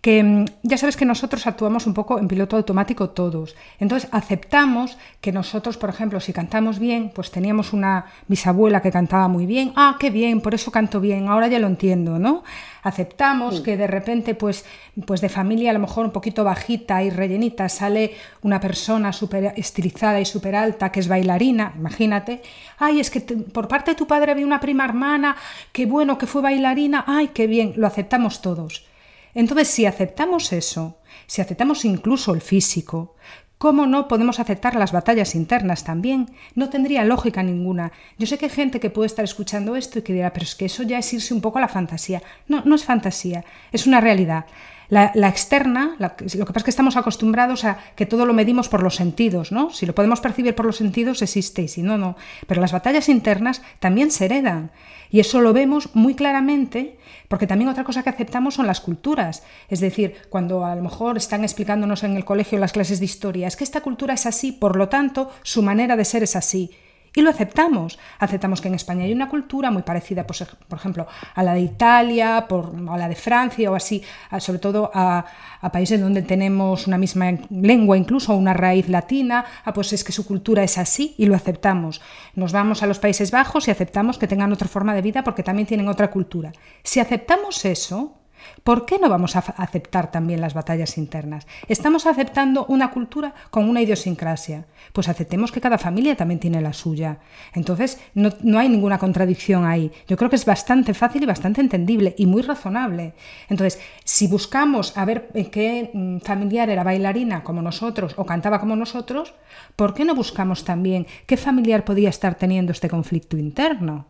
[0.00, 3.54] que mm, ya sabes que nosotros actuamos un poco en piloto automático todos.
[3.78, 9.28] Entonces aceptamos que nosotros, por ejemplo, si cantamos bien, pues teníamos una bisabuela que cantaba
[9.28, 12.42] muy bien, ah, qué bien, por eso canto bien, ahora ya lo entiendo, ¿no?
[12.82, 14.64] Aceptamos que de repente, pues,
[15.06, 19.52] pues de familia a lo mejor un poquito bajita y rellenita, sale una persona súper
[19.56, 22.40] estilizada y súper alta que es bailarina, imagínate,
[22.78, 25.36] ay, es que por parte de tu padre había una prima hermana,
[25.72, 28.89] qué bueno que fue bailarina, ay, qué bien, lo aceptamos todos.
[29.34, 33.16] Entonces, si aceptamos eso, si aceptamos incluso el físico,
[33.60, 36.30] ¿Cómo no podemos aceptar las batallas internas también?
[36.54, 37.92] No tendría lógica ninguna.
[38.16, 40.54] Yo sé que hay gente que puede estar escuchando esto y que dirá, pero es
[40.54, 42.22] que eso ya es irse un poco a la fantasía.
[42.48, 44.46] No, no es fantasía, es una realidad.
[44.90, 48.82] La, externa, lo que pasa es que estamos acostumbrados a que todo lo medimos por
[48.82, 49.70] los sentidos, ¿no?
[49.70, 52.16] Si lo podemos percibir por los sentidos, existe, y si no, no.
[52.48, 54.72] Pero las batallas internas también se heredan.
[55.08, 56.98] Y eso lo vemos muy claramente,
[57.28, 59.44] porque también otra cosa que aceptamos son las culturas.
[59.68, 63.46] Es decir, cuando a lo mejor están explicándonos en el colegio las clases de historia,
[63.46, 66.72] es que esta cultura es así, por lo tanto, su manera de ser es así.
[67.14, 67.98] Y lo aceptamos.
[68.18, 71.60] Aceptamos que en España hay una cultura muy parecida, pues, por ejemplo, a la de
[71.60, 74.02] Italia, por, a la de Francia o así,
[74.38, 75.24] sobre todo a,
[75.72, 80.24] países donde tenemos una misma lengua, incluso una raíz latina, ah, pues es que su
[80.24, 82.00] cultura es así y lo aceptamos.
[82.34, 85.42] Nos vamos a los Países Bajos y aceptamos que tengan otra forma de vida porque
[85.42, 86.52] también tienen otra cultura.
[86.82, 88.19] Si aceptamos eso,
[88.64, 91.46] ¿Por qué no vamos a aceptar también las batallas internas?
[91.68, 94.66] Estamos aceptando una cultura con una idiosincrasia.
[94.92, 97.18] Pues aceptemos que cada familia también tiene la suya.
[97.54, 99.90] Entonces, no, hay ninguna contradicción ahí.
[100.08, 103.14] Yo creo que es bastante fácil y bastante entendible y muy razonable.
[103.48, 108.76] Entonces, si buscamos a ver qué mm, familiar era bailarina como nosotros o cantaba como
[108.76, 109.34] nosotros,
[109.76, 114.06] ¿por qué no buscamos también qué familiar podía estar teniendo este conflicto interno?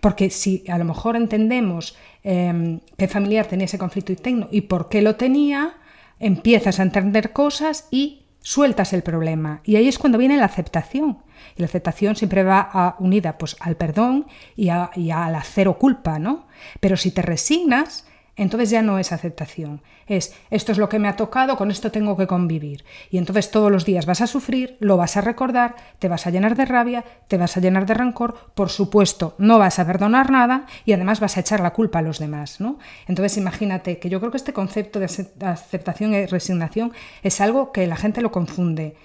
[0.00, 4.88] Porque si a lo mejor entendemos eh, qué familiar tenía ese conflicto interno y por
[4.88, 5.74] qué lo tenía,
[6.18, 9.60] empiezas a entender cosas y sueltas el problema.
[9.64, 11.18] Y ahí es cuando viene la aceptación.
[11.56, 14.26] Y la aceptación siempre va unida pues, al perdón
[14.56, 16.46] y, a, y al cero culpa, ¿no?
[16.80, 21.08] Pero si te resignas, entonces ya no es aceptación, es esto es lo que me
[21.08, 22.84] ha tocado, con esto tengo que convivir.
[23.10, 26.30] Y entonces todos los días vas a sufrir, lo vas a recordar, te vas a
[26.30, 30.30] llenar de rabia, te vas a llenar de rencor, por supuesto, no vas a perdonar
[30.30, 32.60] nada y además vas a echar la culpa a los demás.
[32.60, 32.78] ¿no?
[33.06, 36.92] Entonces imagínate que yo creo que este concepto de aceptación y resignación
[37.22, 38.96] es algo que la gente lo confunde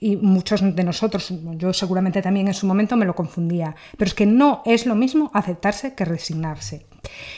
[0.00, 4.14] y muchos de nosotros, yo seguramente también en su momento me lo confundía, pero es
[4.14, 6.86] que no es lo mismo aceptarse que resignarse.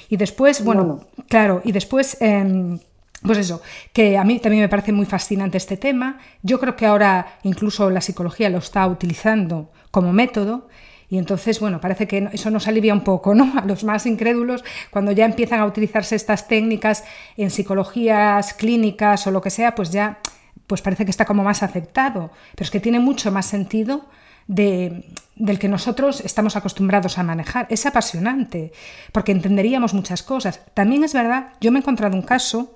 [0.08, 2.16] Y después, bueno, claro, y después...
[2.20, 2.78] Em,
[3.22, 3.60] pues eso,
[3.92, 6.18] que a mí también me parece muy fascinante este tema.
[6.42, 10.68] Yo creo que ahora incluso la psicología lo está utilizando como método.
[11.10, 13.52] Y entonces, bueno, parece que eso nos alivia un poco, ¿no?
[13.58, 17.04] A los más incrédulos, cuando ya empiezan a utilizarse estas técnicas
[17.36, 20.20] en psicologías clínicas o lo que sea, pues ya
[20.66, 24.06] pues parece que está como más aceptado, pero es que tiene mucho más sentido
[24.46, 25.04] de,
[25.36, 27.66] del que nosotros estamos acostumbrados a manejar.
[27.70, 28.72] Es apasionante,
[29.12, 30.60] porque entenderíamos muchas cosas.
[30.74, 32.74] También es verdad, yo me he encontrado un caso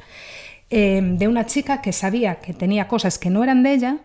[0.71, 3.99] eh, de una chica que sabía que tenía cosas que no eran de ella,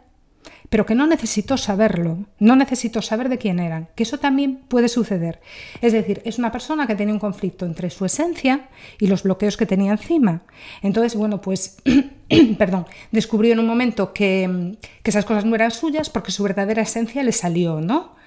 [0.70, 4.88] pero que no necesitó saberlo, no necesitó saber de quién eran, que eso también puede
[4.88, 5.42] suceder.
[5.82, 9.58] Es decir, es una persona que tiene un conflicto entre su esencia y los bloqueos
[9.58, 10.44] que tenía encima.
[10.82, 11.78] Entonces, bueno, pues,
[12.58, 16.84] perdón, descubrió en un momento que, que esas cosas no eran suyas porque su verdadera
[16.84, 18.18] esencia le salió, ¿no?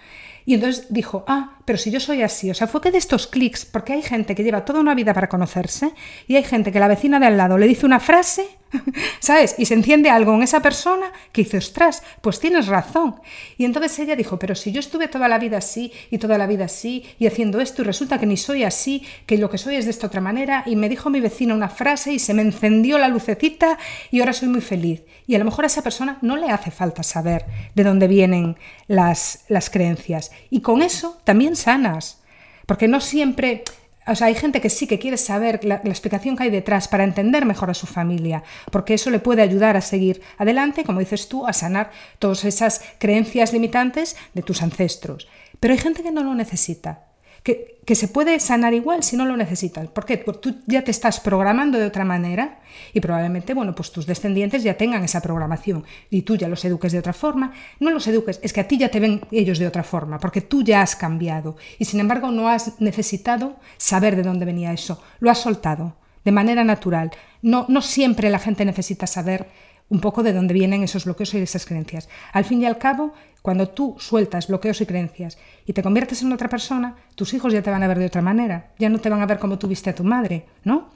[0.44, 3.26] Y entonces dijo, ah, pero si yo soy así, o sea, fue que de estos
[3.26, 5.92] clics, porque hay gente que lleva toda una vida para conocerse
[6.26, 8.46] y hay gente que la vecina de al lado le dice una frase,
[9.20, 9.54] ¿sabes?
[9.58, 13.16] Y se enciende algo en esa persona que dice, ostras, pues tienes razón.
[13.56, 16.46] Y entonces ella dijo, pero si yo estuve toda la vida así y toda la
[16.46, 19.76] vida así y haciendo esto y resulta que ni soy así, que lo que soy
[19.76, 22.42] es de esta otra manera y me dijo mi vecina una frase y se me
[22.42, 23.78] encendió la lucecita
[24.10, 25.02] y ahora soy muy feliz.
[25.26, 28.56] Y a lo mejor a esa persona no le hace falta saber de dónde vienen
[28.86, 30.32] las, las creencias.
[30.50, 32.18] Y con eso también sanas.
[32.66, 33.64] Porque no siempre
[34.06, 37.04] o sea, hay gente que sí que quiere saber la, explicación que hay detrás para
[37.04, 41.28] entender mejor a su familia, porque eso le puede ayudar a seguir adelante, como dices
[41.28, 45.28] tú, a sanar todas esas creencias limitantes de tus ancestros.
[45.60, 47.11] Pero hay gente que no lo necesita
[47.42, 49.88] que, se puede sanar igual si no lo necesitas.
[49.88, 50.16] ¿Por qué?
[50.18, 52.60] Porque tú ya te estás programando de otra manera
[52.94, 56.92] y probablemente, bueno, pues tus descendientes ya tengan esa programación y tú ya los eduques
[56.92, 57.52] de otra forma.
[57.80, 60.40] No los eduques, es que a ti ya te ven ellos de otra forma, porque
[60.40, 65.02] tú ya has cambiado y sin embargo no has necesitado saber de dónde venía eso,
[65.20, 67.10] lo has soltado de manera natural.
[67.42, 69.48] No, no siempre la gente necesita saber
[69.92, 72.08] un poco de dónde vienen esos bloqueos y esas creencias.
[72.32, 76.32] Al fin y al cabo, cuando tú sueltas bloqueos y creencias y te conviertes en
[76.32, 79.10] otra persona, tus hijos ya te van a ver de otra manera, ya no te
[79.10, 80.88] van a ver como tuviste a tu madre, ¿no?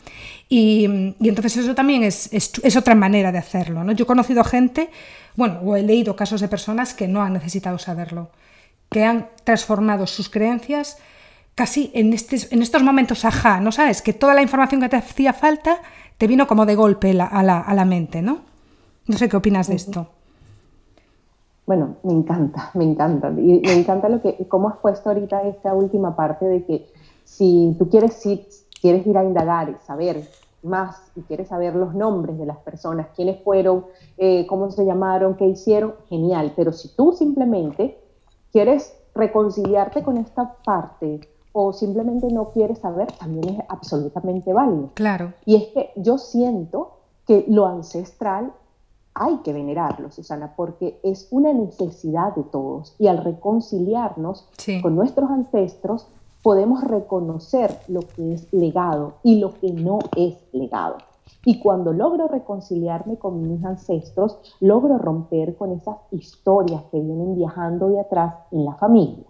[0.49, 0.87] Y,
[1.21, 2.31] entonces eso también es,
[2.75, 3.93] otra manera de hacerlo, ¿no?
[3.93, 4.89] Yo he conocido gente,
[5.35, 8.31] bueno, o he leído casos de personas que no han necesitado saberlo,
[8.89, 10.97] que han transformado sus creencias
[11.55, 14.01] casi en, en estos momentos ajá, ¿no sabes?
[14.01, 15.83] Que toda la información que te hacía falta
[16.17, 18.56] te vino como de golpe a, la, a la mente, ¿no?
[19.09, 20.09] No sé qué opinas de esto.
[21.67, 23.29] Bueno, me encanta, me encanta.
[23.31, 26.87] Y me encanta lo que, cómo has puesto ahorita esta última parte de que
[27.25, 28.47] si tú quieres, ir,
[28.81, 30.29] quieres ir a indagar y saber
[30.63, 35.37] más y quieres saber los nombres de las personas, quiénes fueron, eh, cómo se llamaron,
[35.37, 36.53] qué hicieron, genial.
[36.57, 37.99] Pero si tú simplemente
[38.53, 41.21] quieres reconciliarte con esta parte
[41.53, 44.91] o simplemente no quieres saber, también es absolutamente válido.
[44.95, 45.33] Claro.
[45.45, 48.53] Y es que yo siento que lo ancestral
[49.19, 52.95] hay que venerarlo, Susana, porque es una necesidad de todos.
[52.99, 54.47] Y al reconciliarnos
[54.83, 56.07] con nuestros ancestros,
[56.43, 60.99] podemos reconocer lo que es legado y lo que no es legado.
[61.45, 67.89] Y cuando logro reconciliarme con mis ancestros, logro romper con esas historias que vienen viajando
[67.89, 69.25] de atrás en la familia.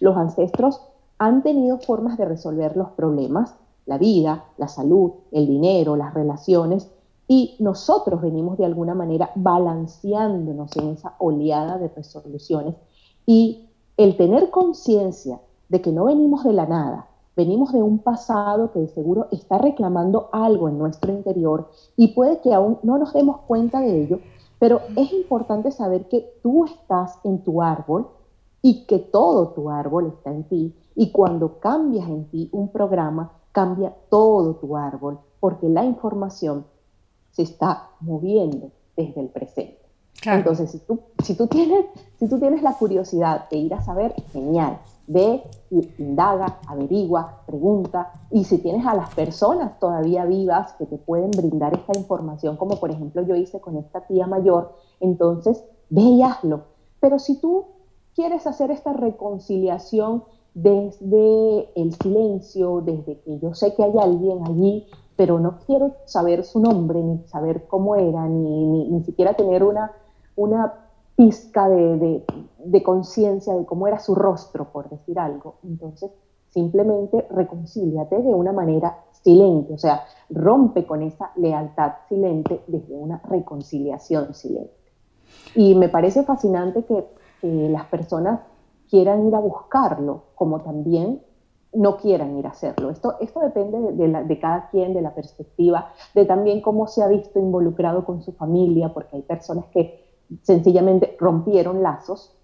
[0.00, 0.80] Los ancestros
[1.18, 3.54] han tenido formas de resolver los problemas,
[3.86, 6.90] la vida, la salud, el dinero, las relaciones,
[7.26, 12.74] y nosotros venimos de alguna manera balanceándonos en esa oleada de resoluciones
[13.26, 18.72] y el tener conciencia de que no venimos de la nada, venimos de un pasado
[18.72, 23.12] que de seguro está reclamando algo en nuestro interior y puede que aún no nos
[23.12, 24.20] demos cuenta de ello,
[24.58, 28.08] pero es importante saber que tú estás en tu árbol
[28.62, 30.74] y que todo tu árbol está en ti.
[30.94, 36.64] Y cuando cambias en ti un programa, cambia todo tu árbol porque la información
[37.34, 39.84] se está moviendo desde el presente.
[40.24, 41.84] Entonces, si tú, si, tú tienes,
[42.18, 45.42] si tú tienes la curiosidad de ir a saber, genial, ve,
[45.98, 51.74] indaga, averigua, pregunta, y si tienes a las personas todavía vivas que te pueden brindar
[51.74, 56.62] esta información, como por ejemplo yo hice con esta tía mayor, entonces ve y hazlo.
[57.00, 57.66] Pero si tú
[58.14, 64.86] quieres hacer esta reconciliación desde el silencio, desde que yo sé que hay alguien allí
[65.16, 69.92] pero no quiero saber su nombre, ni saber cómo era, ni, siquiera tener una,
[70.36, 70.72] una
[71.16, 72.24] pizca de,
[72.82, 75.56] conciencia de cómo era su rostro, por decir algo.
[75.62, 76.10] Entonces,
[76.50, 83.20] simplemente reconcíliate de una manera silente, o sea, rompe con esa lealtad silente desde una
[83.28, 84.74] reconciliación silente.
[85.54, 87.06] Y me parece fascinante que
[87.42, 88.40] las personas
[88.88, 91.20] quieran ir a buscarlo, como también
[91.74, 92.90] no quieran ir a hacerlo.
[92.90, 97.38] Esto, esto depende de, cada quien, de la perspectiva, de también cómo se ha visto
[97.38, 100.04] involucrado con su familia, porque hay personas que
[100.42, 102.34] sencillamente rompieron lazos,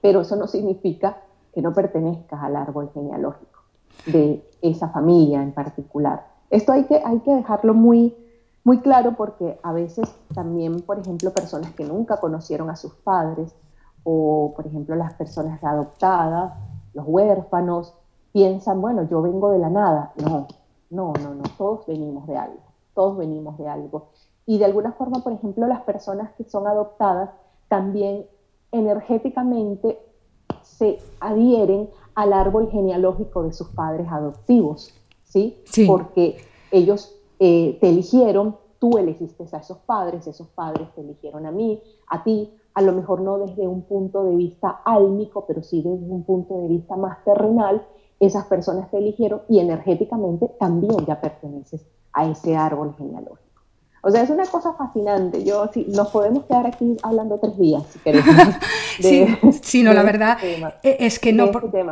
[0.00, 1.18] pero eso no significa
[1.52, 3.60] que no pertenezcas al árbol genealógico
[4.06, 6.26] de esa familia en particular.
[6.50, 8.16] Esto hay que, hay que dejarlo muy,
[8.64, 13.54] muy claro porque a veces también, por ejemplo, personas que nunca conocieron a sus padres
[14.04, 16.54] o, por ejemplo, las personas adoptadas,
[16.94, 17.94] los huérfanos,
[18.38, 20.12] piensan, bueno, yo vengo de la nada.
[20.22, 20.46] No,
[20.90, 22.60] no, no, no, todos venimos de algo,
[22.94, 24.10] todos venimos de algo.
[24.46, 27.30] Y de alguna forma, por ejemplo, las personas que son adoptadas
[27.66, 28.26] también
[28.70, 29.98] energéticamente
[30.62, 34.94] se adhieren al árbol genealógico de sus padres adoptivos,
[35.24, 35.60] ¿sí?
[35.88, 36.36] Porque
[36.70, 41.82] ellos eh, te eligieron, tú elegiste a esos padres, esos padres te eligieron a mí,
[42.08, 46.08] a ti, a lo mejor no desde un punto de vista álmico, pero sí desde
[46.08, 47.84] un punto de vista más terrenal,
[48.20, 53.48] esas personas te eligieron y energéticamente también ya perteneces a ese árbol genealógico.
[54.02, 55.44] O sea, es una cosa fascinante.
[55.44, 58.34] Yo, sí, nos podemos quedar aquí hablando tres días, si queremos.
[59.62, 60.38] sí, no, la este verdad
[60.82, 61.46] e, es que no.
[61.46, 61.84] Este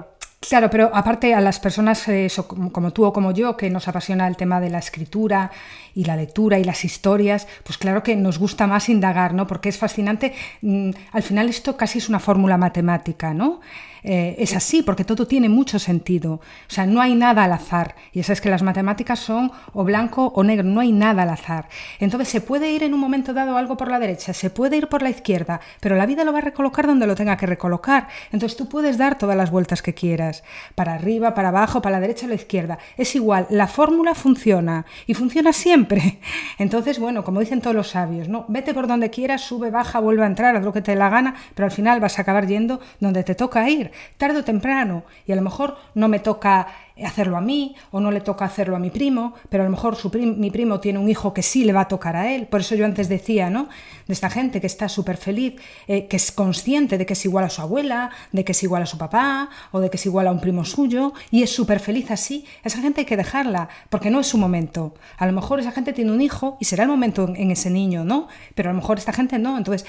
[0.49, 4.29] claro, pero aparte a las personas eh, como tú o como yo, que nos apasiona
[4.29, 5.51] el tema de la escritura
[5.95, 9.47] y la lectura y las historias, pues claro que nos gusta más indagar, ¿no?
[9.49, 10.33] Porque es fascinante.
[10.63, 13.61] Mm, al final esto casi es una fórmula matemática, ¿no?
[14.09, 16.35] Eh, es así, porque todo tiene mucho sentido.
[16.35, 17.97] O sea, no hay nada al azar.
[18.13, 21.69] Y sabes que las matemáticas son o blanco o negro, no hay nada al azar.
[21.99, 24.87] Entonces se puede ir en un momento dado algo por la derecha, se puede ir
[24.87, 28.07] por la izquierda, pero la vida lo va a recolocar donde lo tenga que recolocar.
[28.31, 30.45] Entonces tú puedes dar todas las vueltas que quieras,
[30.77, 32.79] para arriba, para abajo, para la derecha o la izquierda.
[32.97, 36.21] Es igual, la fórmula funciona y funciona siempre.
[36.59, 38.45] Entonces, bueno, como dicen todos los sabios, ¿no?
[38.47, 41.11] Vete por donde quieras, sube, baja, vuelve a entrar, haz lo que te dé la
[41.11, 45.05] gana, pero al final vas a acabar yendo donde te toca ir, tarde o temprano.
[45.27, 46.69] Y a lo mejor no me toca
[47.05, 49.97] hacerlo a mí o no le toca hacerlo a mi primo, pero a lo mejor
[49.97, 52.47] su mi primo tiene un hijo que sí le va a tocar a él.
[52.47, 53.69] Por eso yo antes decía, ¿no?
[54.07, 55.57] De esta gente que está súper feliz,
[55.89, 58.83] eh, que es consciente de que es igual a su abuela, de que es igual
[58.83, 61.81] a su papá o de que es igual a un primo suyo y es súper
[61.81, 62.47] feliz así.
[62.65, 64.95] Esa gente hay que dejarla porque no es su momento.
[65.19, 68.05] A lo mejor esa gente tiene un hijo y será el momento en, ese niño,
[68.05, 68.29] ¿no?
[68.55, 69.59] Pero a lo mejor esta gente no.
[69.59, 69.87] Entonces,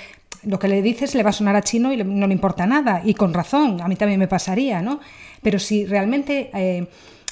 [0.47, 3.01] lo que le dices le va a sonar a chino y no le importa nada.
[3.03, 4.99] Y con razón, a mí también me pasaría, ¿no?
[5.41, 6.87] Pero si realmente eh,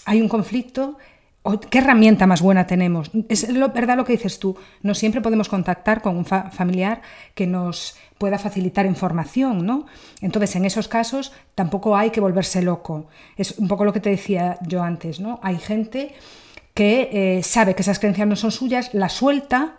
[0.06, 0.98] hay un conflicto,
[1.70, 3.12] ¿qué herramienta más buena tenemos?
[3.30, 7.02] Es verdad lo que dices tú, no siempre podemos contactar con un familiar
[7.34, 9.86] que nos pueda facilitar información, ¿no?
[10.22, 13.08] Entonces, en esos casos tampoco hay que volverse loco.
[13.38, 15.40] Es un poco lo que te decía yo antes, ¿no?
[15.42, 16.14] Hay gente
[16.74, 19.78] que eh, sabe que esas creencias no son suyas, la suelta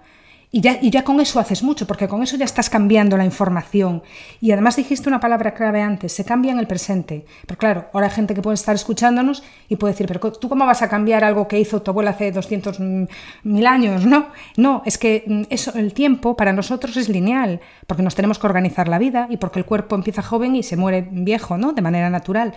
[0.52, 4.02] y ya, con eso haces mucho, porque con eso ya estás cambiando la información.
[4.40, 7.26] Y además dijiste una palabra clave antes, se cambia en el presente.
[7.46, 10.64] Pero claro, ahora hay gente que puede estar escuchándonos y puede decir, pero ¿tú cómo
[10.64, 14.06] vas a cambiar algo que hizo tu abuela hace 200 mil años?
[14.06, 18.38] No, no, es que mm, eso, el tiempo para nosotros es lineal, porque nos tenemos
[18.38, 21.72] que organizar la vida y porque el cuerpo empieza joven y se muere viejo, ¿no?
[21.72, 22.54] De manera natural.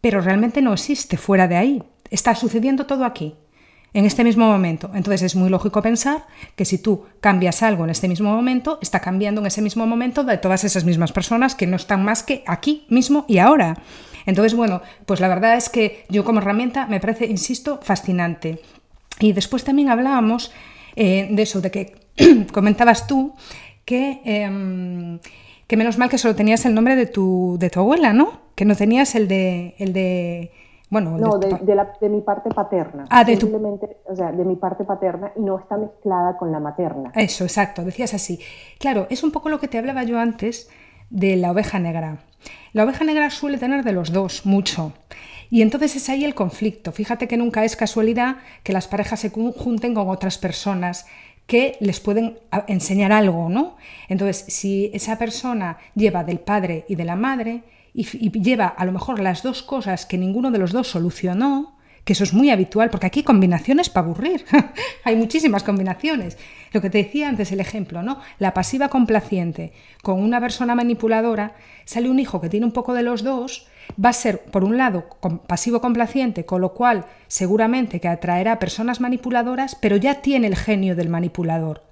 [0.00, 1.82] Pero realmente no existe fuera de ahí.
[2.10, 3.34] Está sucediendo todo aquí
[3.94, 4.90] en este mismo momento.
[4.94, 6.26] Entonces es muy lógico pensar
[6.56, 10.24] que si tú cambias algo en este mismo momento, está cambiando en ese mismo momento
[10.24, 13.76] de todas esas mismas personas que no están más que aquí mismo y ahora.
[14.26, 18.60] Entonces, bueno, pues la verdad es que yo como herramienta me parece, insisto, fascinante.
[19.20, 20.52] Y después también hablábamos
[20.96, 21.96] eh, de eso, de que
[22.52, 23.34] comentabas tú
[23.84, 25.18] que, em,
[25.66, 28.42] que menos mal que solo tenías el nombre de tu, de tu abuela, ¿no?
[28.54, 30.52] Que no tenías el de, el de
[30.90, 31.58] bueno, no, de,
[32.00, 33.06] de, mi parte paterna.
[33.10, 36.60] Ah, de Simplemente, o sea, de mi parte paterna y no está mezclada con la
[36.60, 37.12] materna.
[37.14, 38.40] Eso, exacto, decías así.
[38.78, 40.70] Claro, es un poco lo que te hablaba yo antes
[41.10, 42.18] de la oveja negra.
[42.72, 44.92] La oveja negra suele tener de los dos, mucho.
[45.50, 46.92] Y entonces es ahí el conflicto.
[46.92, 51.06] Fíjate que nunca es casualidad que las parejas se junten con otras personas
[51.46, 53.76] que les pueden enseñar algo, ¿no?
[54.08, 57.62] Entonces, si esa persona lleva del padre y de la madre,
[57.98, 62.12] y, lleva a lo mejor las dos cosas que ninguno de los dos solucionó, que
[62.12, 64.44] eso es muy habitual, porque aquí hay combinaciones para aburrir,
[65.04, 66.38] hay muchísimas combinaciones.
[66.72, 68.20] Lo que te decía antes, el ejemplo, ¿no?
[68.38, 69.72] La pasiva complaciente
[70.02, 73.66] con una persona manipuladora, sale un hijo que tiene un poco de los dos,
[74.02, 75.08] va a ser, por un lado,
[75.48, 80.94] pasivo complaciente, con lo cual seguramente que atraerá personas manipuladoras, pero ya tiene el genio
[80.94, 81.87] del manipulador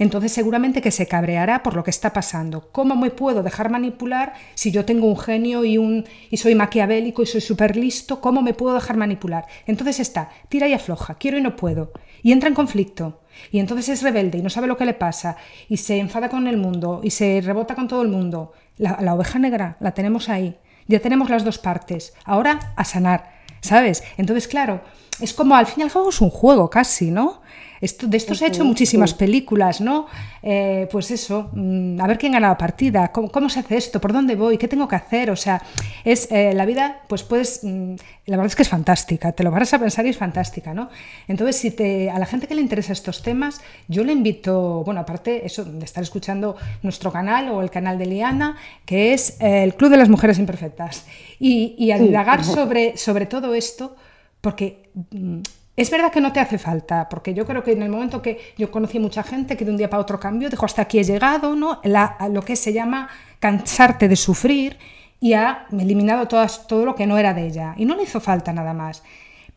[0.00, 2.70] entonces seguramente que se cabreará por lo que está pasando.
[2.72, 7.22] ¿Cómo me puedo dejar manipular si yo tengo un genio y, un, y soy maquiavélico
[7.22, 8.22] y soy súper listo?
[8.22, 9.44] ¿Cómo me puedo dejar manipular?
[9.66, 11.92] Entonces está, tira y afloja, quiero y no puedo.
[12.22, 13.20] Y entra en conflicto.
[13.52, 15.36] Y entonces es rebelde y no sabe lo que le pasa.
[15.68, 18.54] Y se enfada con el mundo y se rebota con todo el mundo.
[18.78, 20.56] La, la oveja negra la tenemos ahí.
[20.86, 22.14] Ya tenemos las dos partes.
[22.24, 23.38] Ahora a sanar.
[23.60, 24.02] ¿Sabes?
[24.16, 24.80] Entonces, claro,
[25.20, 27.42] es como al fin y al cabo es un juego casi, ¿no?
[27.80, 30.06] De esto se ha hecho muchísimas películas, ¿no?
[30.42, 34.12] Eh, pues eso, mm, a ver quién gana la partida, ¿Cómo, se hace esto, por
[34.12, 35.62] dónde voy, qué tengo que hacer, o sea,
[36.04, 37.94] es eh, la vida, pues puedes, mm,
[38.26, 40.90] la verdad es que es fantástica, te lo vas a pensar y es fantástica, ¿no?
[41.26, 45.00] Entonces, si te, a la gente que le interesa estos temas, yo le invito, bueno,
[45.00, 49.74] aparte eso de estar escuchando nuestro canal o el canal de Liana, que es el
[49.74, 51.06] Club de las Mujeres Imperfectas,
[51.38, 53.96] y, y a indagar sobre, sobre todo esto,
[54.42, 55.40] porque mm,
[55.76, 58.38] es verdad que no te hace falta, porque yo creo que en el momento que
[58.58, 61.04] yo conocí mucha gente que de un día para otro cambió, dijo hasta aquí he
[61.04, 61.80] llegado, ¿no?
[61.84, 63.08] lo que se llama
[63.38, 64.78] cansarte de sufrir
[65.20, 67.74] y ha eliminado todo lo que no era de ella.
[67.76, 69.02] Y no le hizo falta nada más.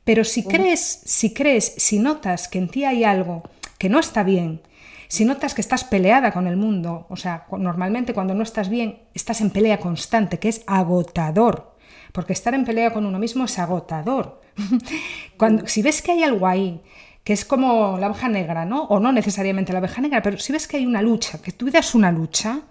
[0.03, 3.43] Pero si crees, si crees, si notas que en ti hay algo
[3.78, 4.61] que no está bien,
[5.07, 8.99] si notas que estás peleada con el mundo, o sea, normalmente cuando no estás bien,
[9.14, 11.76] estás en pelea constante, que es agotador,
[12.11, 14.42] porque estar en pelea con uno mismo es agotador.
[15.37, 16.81] Cuando, si ves que hay algo ahí,
[17.23, 18.83] que es como la abeja negra, ¿no?
[18.83, 21.69] O no necesariamente la abeja negra, pero si ves que hay una lucha, que tú
[21.69, 22.61] das una lucha,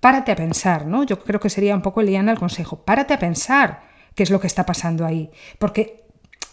[0.00, 1.04] párate a pensar, ¿no?
[1.04, 3.82] Yo creo que sería un poco liana el consejo, párate a pensar
[4.14, 6.04] qué es lo que está pasando ahí, porque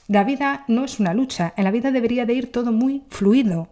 [0.08, 3.70] la vida no es una lucha, en la vida debería de ir todo muy fluido.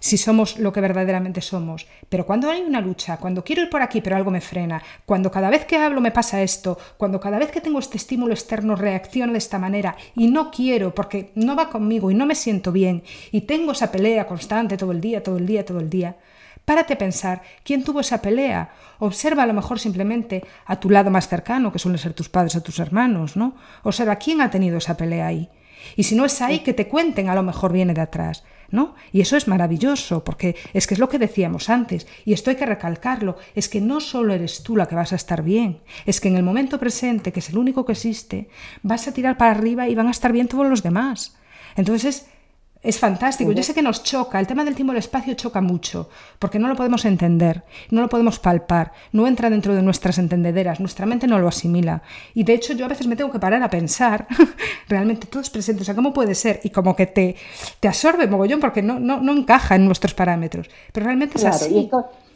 [0.00, 1.86] Si somos lo que verdaderamente somos.
[2.08, 5.30] Pero cuando hay una lucha, cuando quiero ir por aquí pero algo me frena, cuando
[5.30, 8.76] cada vez que hablo me pasa esto, cuando cada vez que tengo este estímulo externo
[8.76, 12.72] reacciono de esta manera y no quiero porque no va conmigo y no me siento
[12.72, 16.16] bien y tengo esa pelea constante todo el día, todo el día, todo el día,
[16.64, 18.70] párate a pensar quién tuvo esa pelea.
[18.98, 22.56] Observa a lo mejor simplemente a tu lado más cercano, que suelen ser tus padres
[22.56, 23.56] o tus hermanos, ¿no?
[23.84, 25.48] Observa quién ha tenido esa pelea ahí.
[25.96, 28.44] Y si no es ahí, que te cuenten, a lo mejor viene de atrás.
[28.70, 28.94] ¿No?
[29.12, 32.56] Y eso es maravilloso, porque es que es lo que decíamos antes, y esto hay
[32.56, 36.20] que recalcarlo, es que no solo eres tú la que vas a estar bien, es
[36.20, 38.48] que en el momento presente, que es el único que existe,
[38.82, 41.36] vas a tirar para arriba y van a estar bien todos los demás.
[41.76, 42.26] Entonces
[42.82, 43.52] es fantástico.
[43.52, 46.08] Yo sé que nos choca, el tema del tiempo y el espacio choca mucho,
[46.38, 50.78] porque no lo podemos entender, no lo podemos palpar, no entra dentro de nuestras entendederas,
[50.78, 52.02] nuestra mente no lo asimila.
[52.34, 54.26] Y de hecho yo a veces me tengo que parar a pensar,
[54.88, 56.60] realmente todo es presente, o sea, ¿cómo puede ser?
[56.62, 57.36] Y como que te,
[57.80, 60.68] te absorbe mogollón porque no, no, no encaja en nuestros parámetros.
[60.92, 61.90] Pero realmente es así.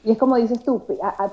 [0.05, 0.83] Y es como dices tú,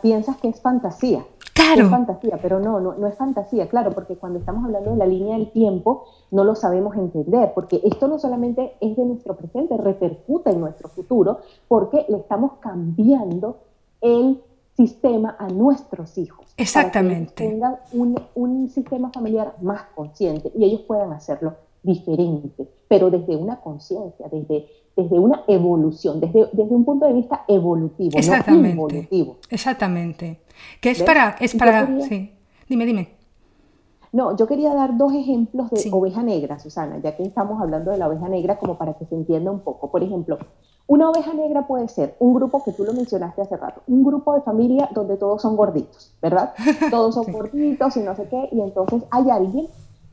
[0.02, 1.26] piensas que es fantasía.
[1.60, 1.84] Claro.
[1.84, 5.06] Es fantasía, pero no, no, no es fantasía, claro, porque cuando estamos hablando de la
[5.06, 9.76] línea del tiempo, no lo sabemos entender, porque esto no solamente es de nuestro presente,
[9.76, 13.58] repercute en nuestro futuro, porque le estamos cambiando
[14.00, 14.42] el
[14.78, 16.46] sistema a nuestros hijos.
[16.56, 17.34] Exactamente.
[17.34, 23.10] Para que tengan un, un sistema familiar más consciente y ellos puedan hacerlo diferente, pero
[23.10, 24.66] desde una conciencia, desde,
[24.96, 28.68] desde una evolución, desde, desde un punto de vista evolutivo, Exactamente.
[28.68, 29.38] no involutivo.
[29.50, 30.42] Exactamente.
[30.82, 32.34] Que es para, es para, sí.
[32.68, 33.20] Dime, dime.
[34.12, 37.98] No, yo quería dar dos ejemplos de oveja negra, Susana, ya que estamos hablando de
[37.98, 39.92] la oveja negra como para que se entienda un poco.
[39.92, 40.40] Por ejemplo,
[40.88, 44.34] una oveja negra puede ser un grupo que tú lo mencionaste hace rato, un grupo
[44.34, 46.54] de familia donde todos son gorditos, ¿verdad?
[46.90, 49.68] Todos son gorditos y no sé qué, y entonces hay alguien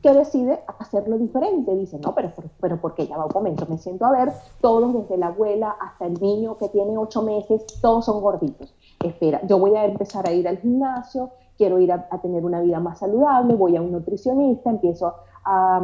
[0.07, 1.75] que decide hacerlo diferente.
[1.75, 2.31] Dice, no, pero,
[2.61, 4.31] pero, porque ya va un momento, me siento a ver,
[4.61, 8.73] todos, desde la abuela hasta el niño que tiene ocho meses, todos son gorditos.
[9.03, 12.79] Espera, yo voy a empezar a ir al gimnasio, quiero ir a, tener una vida
[12.79, 15.81] más saludable, voy a un nutricionista, empiezo a,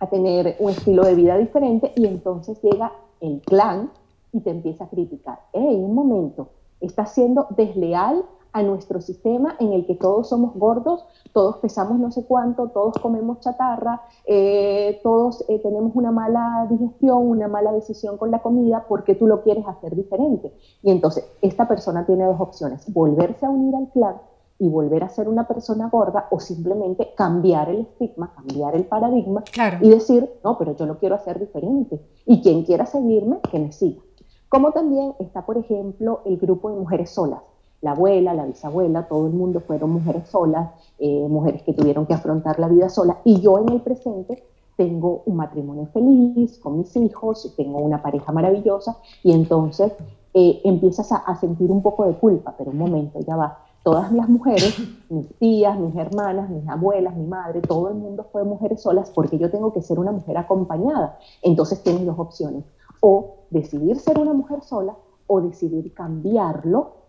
[0.00, 3.90] a tener un estilo de vida diferente y entonces llega el clan
[4.32, 5.38] y te empieza a criticar.
[5.52, 6.48] Hey, un momento,
[6.80, 8.24] estás siendo desleal
[8.54, 12.96] a nuestro sistema en el que todos somos gordos, todos pesamos no sé cuánto, todos
[13.02, 18.86] comemos chatarra, eh, todos eh, tenemos una mala digestión, una mala decisión con la comida
[18.88, 20.54] porque tú lo quieres hacer diferente.
[20.82, 24.20] Y entonces esta persona tiene dos opciones, volverse a unir al clan
[24.60, 29.42] y volver a ser una persona gorda o simplemente cambiar el estigma, cambiar el paradigma
[29.80, 32.00] y decir, no, pero yo lo quiero hacer diferente.
[32.24, 34.00] Y quien quiera seguirme, que me siga.
[34.48, 37.40] Como también está, por ejemplo, el grupo de mujeres solas
[37.84, 42.14] la abuela, la bisabuela, todo el mundo fueron mujeres solas, eh, mujeres que tuvieron que
[42.14, 43.18] afrontar la vida sola.
[43.24, 44.42] Y yo en el presente
[44.74, 49.92] tengo un matrimonio feliz con mis hijos, tengo una pareja maravillosa y entonces
[50.32, 53.58] eh, empiezas a, sentir un poco de culpa, pero un momento, ya va.
[53.82, 54.78] Todas las mujeres,
[55.10, 59.36] mis tías, mis hermanas, mis abuelas, mi madre, todo el mundo fue mujeres solas porque
[59.36, 61.18] yo tengo que ser una mujer acompañada.
[61.42, 62.64] Entonces tienes dos opciones,
[63.00, 67.03] o decidir ser una mujer sola o decidir cambiarlo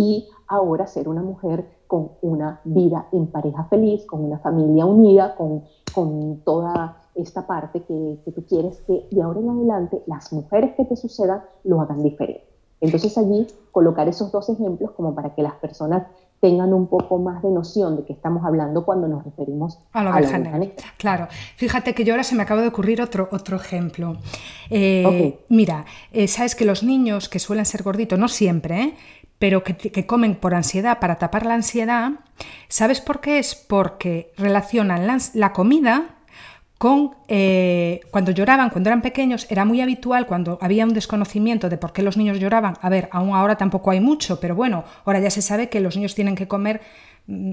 [0.00, 5.34] y ahora ser una mujer con una vida en pareja feliz, con una familia unida,
[5.36, 10.32] con, con toda esta parte que, que, tú quieres que de ahora en adelante las
[10.32, 12.46] mujeres que te sucedan lo hagan diferente.
[12.80, 16.06] Entonces allí colocar esos dos ejemplos como para que las personas
[16.40, 20.14] tengan un poco más de noción de qué estamos hablando cuando nos referimos a la,
[20.14, 20.60] a
[20.96, 24.16] Claro, fíjate que yo ahora se me acaba de ocurrir otro, otro ejemplo.
[24.70, 28.94] Eh, mira, eh, sabes que los niños que suelen ser gorditos, no siempre, ¿eh?
[29.40, 32.12] Pero que, comen por ansiedad para tapar la ansiedad,
[32.68, 33.54] ¿sabes por qué es?
[33.54, 36.16] Porque relacionan la, comida
[36.76, 41.78] con eh, cuando lloraban, cuando eran pequeños, era muy habitual cuando había un desconocimiento de
[41.78, 42.76] por qué los niños lloraban.
[42.82, 45.96] A ver, aún ahora tampoco hay mucho, pero bueno, ahora ya se sabe que los
[45.96, 46.82] niños tienen que comer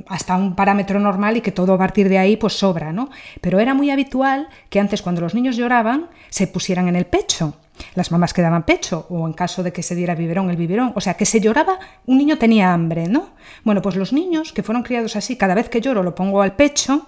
[0.07, 3.09] hasta un parámetro normal y que todo a partir de ahí pues sobra, ¿no?
[3.41, 7.55] Pero era muy habitual que antes cuando los niños lloraban se pusieran en el pecho
[7.95, 10.93] las mamás que daban pecho, o en caso de que se diera biberón, el biberón.
[10.95, 13.29] O sea, que se lloraba, un niño tenía hambre, ¿no?
[13.63, 16.55] Bueno, pues los niños que fueron criados así, cada vez que lloro lo pongo al
[16.55, 17.07] pecho,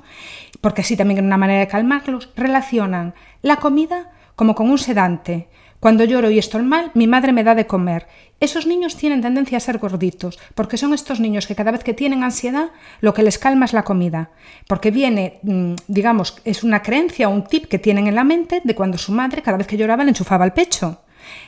[0.61, 5.49] porque así también es una manera de calmarlos, relacionan la comida como con un sedante.
[5.79, 8.07] Cuando lloro y estoy mal, mi madre me da de comer.
[8.41, 11.93] Esos niños tienen tendencia a ser gorditos, porque son estos niños que cada vez que
[11.93, 14.31] tienen ansiedad, lo que les calma es la comida.
[14.67, 18.61] Porque viene, mm, digamos, es una creencia o un tip que tienen en la mente
[18.63, 20.99] de cuando su madre, cada vez que lloraba, le enchufaba el pecho.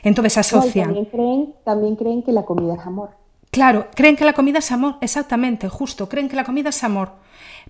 [0.03, 0.87] Entonces asocian.
[0.87, 3.21] también, creen, también creen que la comida es amor.
[3.51, 7.11] Claro, creen que la comida es amor, exactamente, justo, creen que la comida es amor.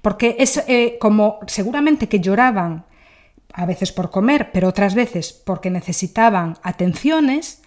[0.03, 2.85] Porque es eh, como seguramente que lloraban
[3.53, 7.61] a veces por comer, pero otras veces porque necesitaban atenciones,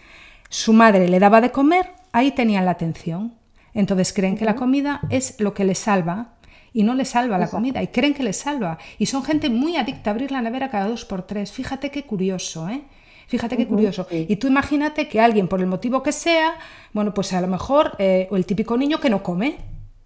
[0.49, 3.35] su madre le daba de comer, ahí tenían la atención.
[3.74, 6.35] Entonces creen que la comida es lo que les salva
[6.72, 8.78] y no les salva la comida y creen que les salva.
[8.99, 11.53] Y son gente muy adicta a abrir la nevera cada dos por tres.
[11.53, 12.82] Fíjate qué curioso, ¿eh?
[13.26, 14.07] Fíjate qué curioso.
[14.11, 16.55] Y tú imagínate que alguien, por el motivo que sea,
[16.93, 19.57] bueno, pues a lo mejor, eh, o el típico niño que no come,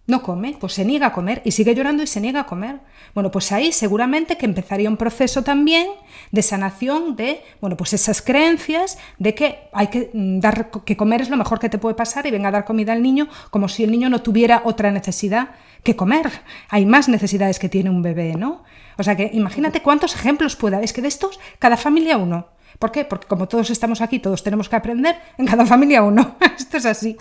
[0.09, 2.81] no come, pues se niega a comer y sigue llorando y se niega a comer.
[3.15, 5.87] Bueno, pues ahí seguramente que empezaría un proceso también
[6.33, 11.21] de sanación de, bueno, pues esas creencias de que hay que mm, dar que comer
[11.21, 13.69] es lo mejor que te puede pasar y venga a dar comida al niño como
[13.69, 15.51] si el niño no tuviera otra necesidad
[15.83, 16.31] que comer.
[16.71, 18.65] Hay más necesidades que tiene un bebé, ¿no?
[18.97, 20.87] O sea que imagínate cuántos ejemplos puede haber.
[20.87, 22.49] Es que de estos, cada familia uno.
[22.79, 23.05] ¿Por qué?
[23.05, 26.37] Porque como todos estamos aquí, todos tenemos que aprender, en cada familia uno.
[26.59, 27.19] Esto es así.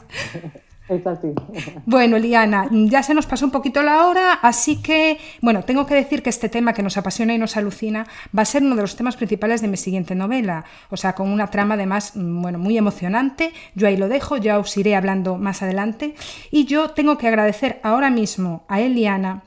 [1.85, 5.95] Bueno, Liana, ya se nos pasó un poquito la hora, así que, bueno, tengo que
[5.95, 8.07] decir que este tema que nos apasiona y nos alucina
[8.38, 11.29] va a ser uno de los temas principales de mi siguiente novela, o sea, con
[11.29, 13.51] una trama además, mm, bueno, muy emocionante.
[13.75, 16.15] Yo ahí lo dejo, ya os iré hablando más adelante.
[16.51, 19.43] Y yo tengo que agradecer ahora mismo a Eliana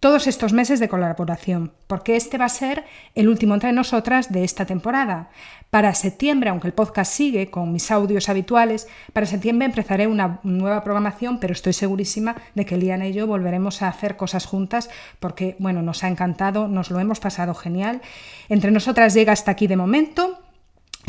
[0.00, 2.84] todos estos meses de colaboración, porque este va a ser
[3.14, 5.28] el último entre nosotras de esta temporada.
[5.68, 10.82] Para septiembre, aunque el podcast sigue con mis audios habituales, para septiembre empezaré una nueva
[10.82, 14.88] programación, pero estoy segurísima de que Liana y yo volveremos a hacer cosas juntas
[15.20, 18.00] porque, bueno, nos ha encantado, nos lo hemos pasado genial.
[18.48, 20.38] Entre nosotras llega hasta aquí de momento.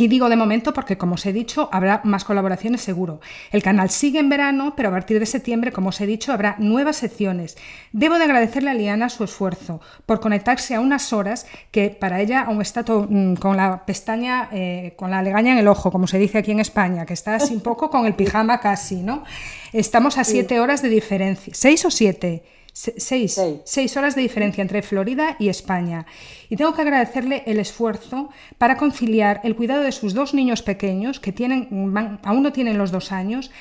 [0.02, 3.22] Y digo de momento porque, como os he dicho, habrá más colaboraciones seguro.
[3.52, 6.56] El canal sigue en verano, pero a partir de septiembre, como os he dicho, habrá
[6.58, 7.56] nuevas secciones.
[7.92, 12.42] Debo de agradecerle a Liana su esfuerzo por conectarse a unas horas que para ella
[12.42, 16.18] aún está mm, con la pestaña, eh, con la legaña en el ojo, como se
[16.18, 19.24] dice aquí en España, que está así un poco con el pijama casi, ¿no?
[19.72, 21.54] Estamos a siete horas de diferencia.
[21.54, 22.42] ¿Seis o siete?
[22.74, 26.06] Seis, seis, horas de diferencia entre Florida y España.
[26.50, 31.20] Y tengo que agradecerle el esfuerzo para conciliar el cuidado de sus dos niños pequeños,
[31.20, 31.68] que tienen,
[32.24, 33.52] aún no tienen los dos años,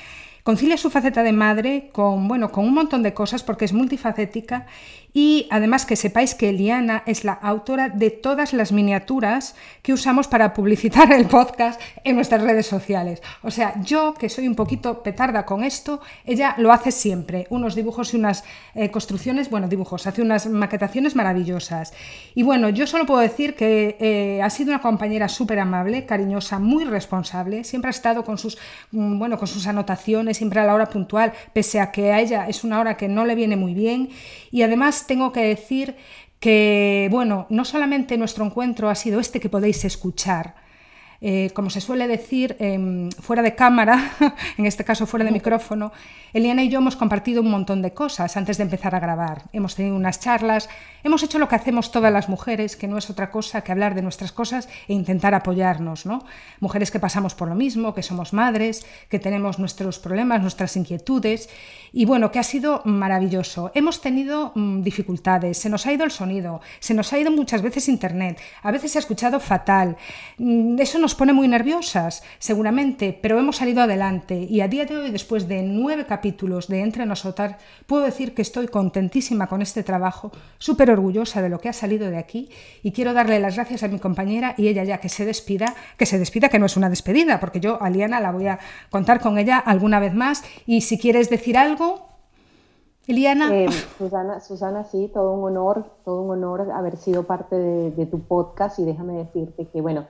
[0.43, 4.67] concilia su faceta de madre con, bueno, con un montón de cosas porque es multifacética
[5.13, 10.27] y además que sepáis que Eliana es la autora de todas las miniaturas que usamos
[10.27, 13.21] para publicitar el podcast en nuestras redes sociales.
[13.41, 17.45] O sea, yo que soy un poquito petarda con esto, ella lo hace siempre.
[17.49, 21.93] Unos dibujos y unas eh, construcciones, bueno, dibujos, hace unas maquetaciones maravillosas.
[22.33, 26.59] Y bueno, yo solo puedo decir que eh, ha sido una compañera súper amable, cariñosa,
[26.59, 27.63] muy responsable.
[27.65, 28.57] Siempre ha estado con sus,
[28.91, 32.47] mm, bueno, con sus anotaciones, siempre a la hora puntual, pese a que a ella
[32.47, 34.09] es una hora que no le viene muy bien.
[34.51, 35.95] Y además tengo que decir
[36.39, 40.55] que, bueno, no solamente nuestro encuentro ha sido este que podéis escuchar,
[41.21, 44.11] eh, como se suele decir, em, fuera de cámara,
[44.57, 45.91] en este caso fuera de micrófono,
[46.33, 49.43] Eliana y yo hemos compartido un montón de cosas antes de empezar a grabar.
[49.53, 50.69] Hemos tenido unas charlas,
[51.03, 53.95] hemos hecho lo que hacemos todas las mujeres, que no es otra cosa que hablar
[53.95, 56.23] de nuestras cosas e intentar apoyarnos, ¿no?
[56.59, 61.49] Mujeres que pasamos por lo mismo, que somos madres, que tenemos nuestros problemas, nuestras inquietudes,
[61.91, 63.71] y bueno, que ha sido maravilloso.
[63.75, 67.61] Hemos tenido mm, dificultades, se nos ha ido el sonido, se nos ha ido muchas
[67.61, 69.97] veces internet, a veces se ha escuchado fatal.
[70.37, 74.35] Mm, eso nos pone muy nerviosas, seguramente, pero hemos salido adelante.
[74.49, 77.55] Y a día de hoy, después de nueve capítulos de Entre Nosotras,
[77.85, 82.09] puedo decir que estoy contentísima con este trabajo, súper orgullosa de lo que ha salido
[82.09, 82.49] de aquí.
[82.83, 86.05] Y quiero darle las gracias a mi compañera y ella ya que se despida, que
[86.05, 88.59] se despida, que no es una despedida, porque yo a Liana la voy a
[88.89, 90.43] contar con ella alguna vez más.
[90.65, 92.09] Y si quieres decir algo,
[93.07, 93.53] Eliana.
[93.53, 98.05] Eh, Susana, Susana, sí, todo un honor, todo un honor haber sido parte de, de
[98.05, 100.05] tu podcast y déjame decirte que, bueno,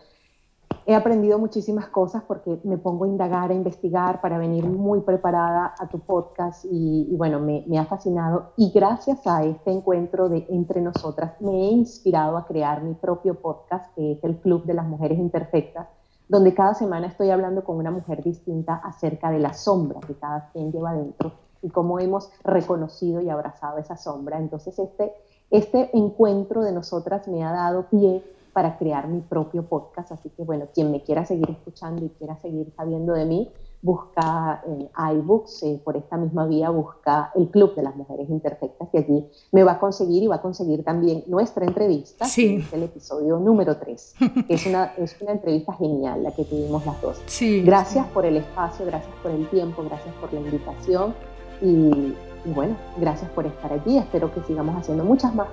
[0.88, 5.75] He aprendido muchísimas cosas porque me pongo a indagar, a investigar para venir muy preparada
[5.77, 10.82] a tu podcast y, bueno, me, ha fascinado y gracias a este encuentro de entre
[10.82, 14.88] nosotras me he inspirado a crear mi propio podcast que es el Club de las
[14.88, 15.88] Mujeres Imperfectas,
[16.27, 20.49] donde cada semana estoy hablando con una mujer distinta acerca de la sombra que cada
[20.51, 24.39] quien lleva dentro y cómo hemos reconocido y abrazado esa sombra.
[24.39, 25.13] Entonces este,
[25.51, 28.23] este encuentro de nosotras me ha dado pie
[28.54, 30.12] para crear mi propio podcast.
[30.12, 34.64] Así que bueno, quien me quiera seguir escuchando y quiera seguir sabiendo de mí, busca
[34.68, 38.97] en iBooks, eh, por esta misma vía, busca el Club de las Mujeres Imperfectas y
[38.97, 42.58] allí me va a conseguir y va a conseguir también nuestra entrevista, sí.
[42.58, 44.16] es el episodio número 3,
[44.47, 47.22] que es una, es una entrevista genial la que tuvimos las dos.
[47.26, 51.16] Sí, gracias por el espacio, gracias por el tiempo, gracias por la invitación
[51.62, 52.14] y,
[52.45, 53.97] y bueno, gracias por estar aquí.
[53.97, 55.47] Espero que sigamos haciendo muchas más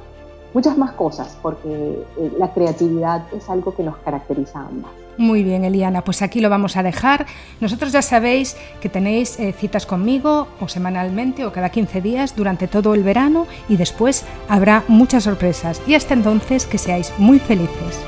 [0.55, 4.93] muchas más cosas, porque eh, la creatividad es algo que nos caracteriza a ambas.
[5.19, 7.27] Muy bien, Eliana, pues aquí lo vamos a dejar.
[7.61, 12.69] Nosotros ya sabéis que tenéis eh, citas conmigo o semanalmente o cada 15 días durante
[12.69, 15.83] todo el verano y después habrá muchas sorpresas.
[15.89, 17.99] Y hasta entonces que seáis muy felices.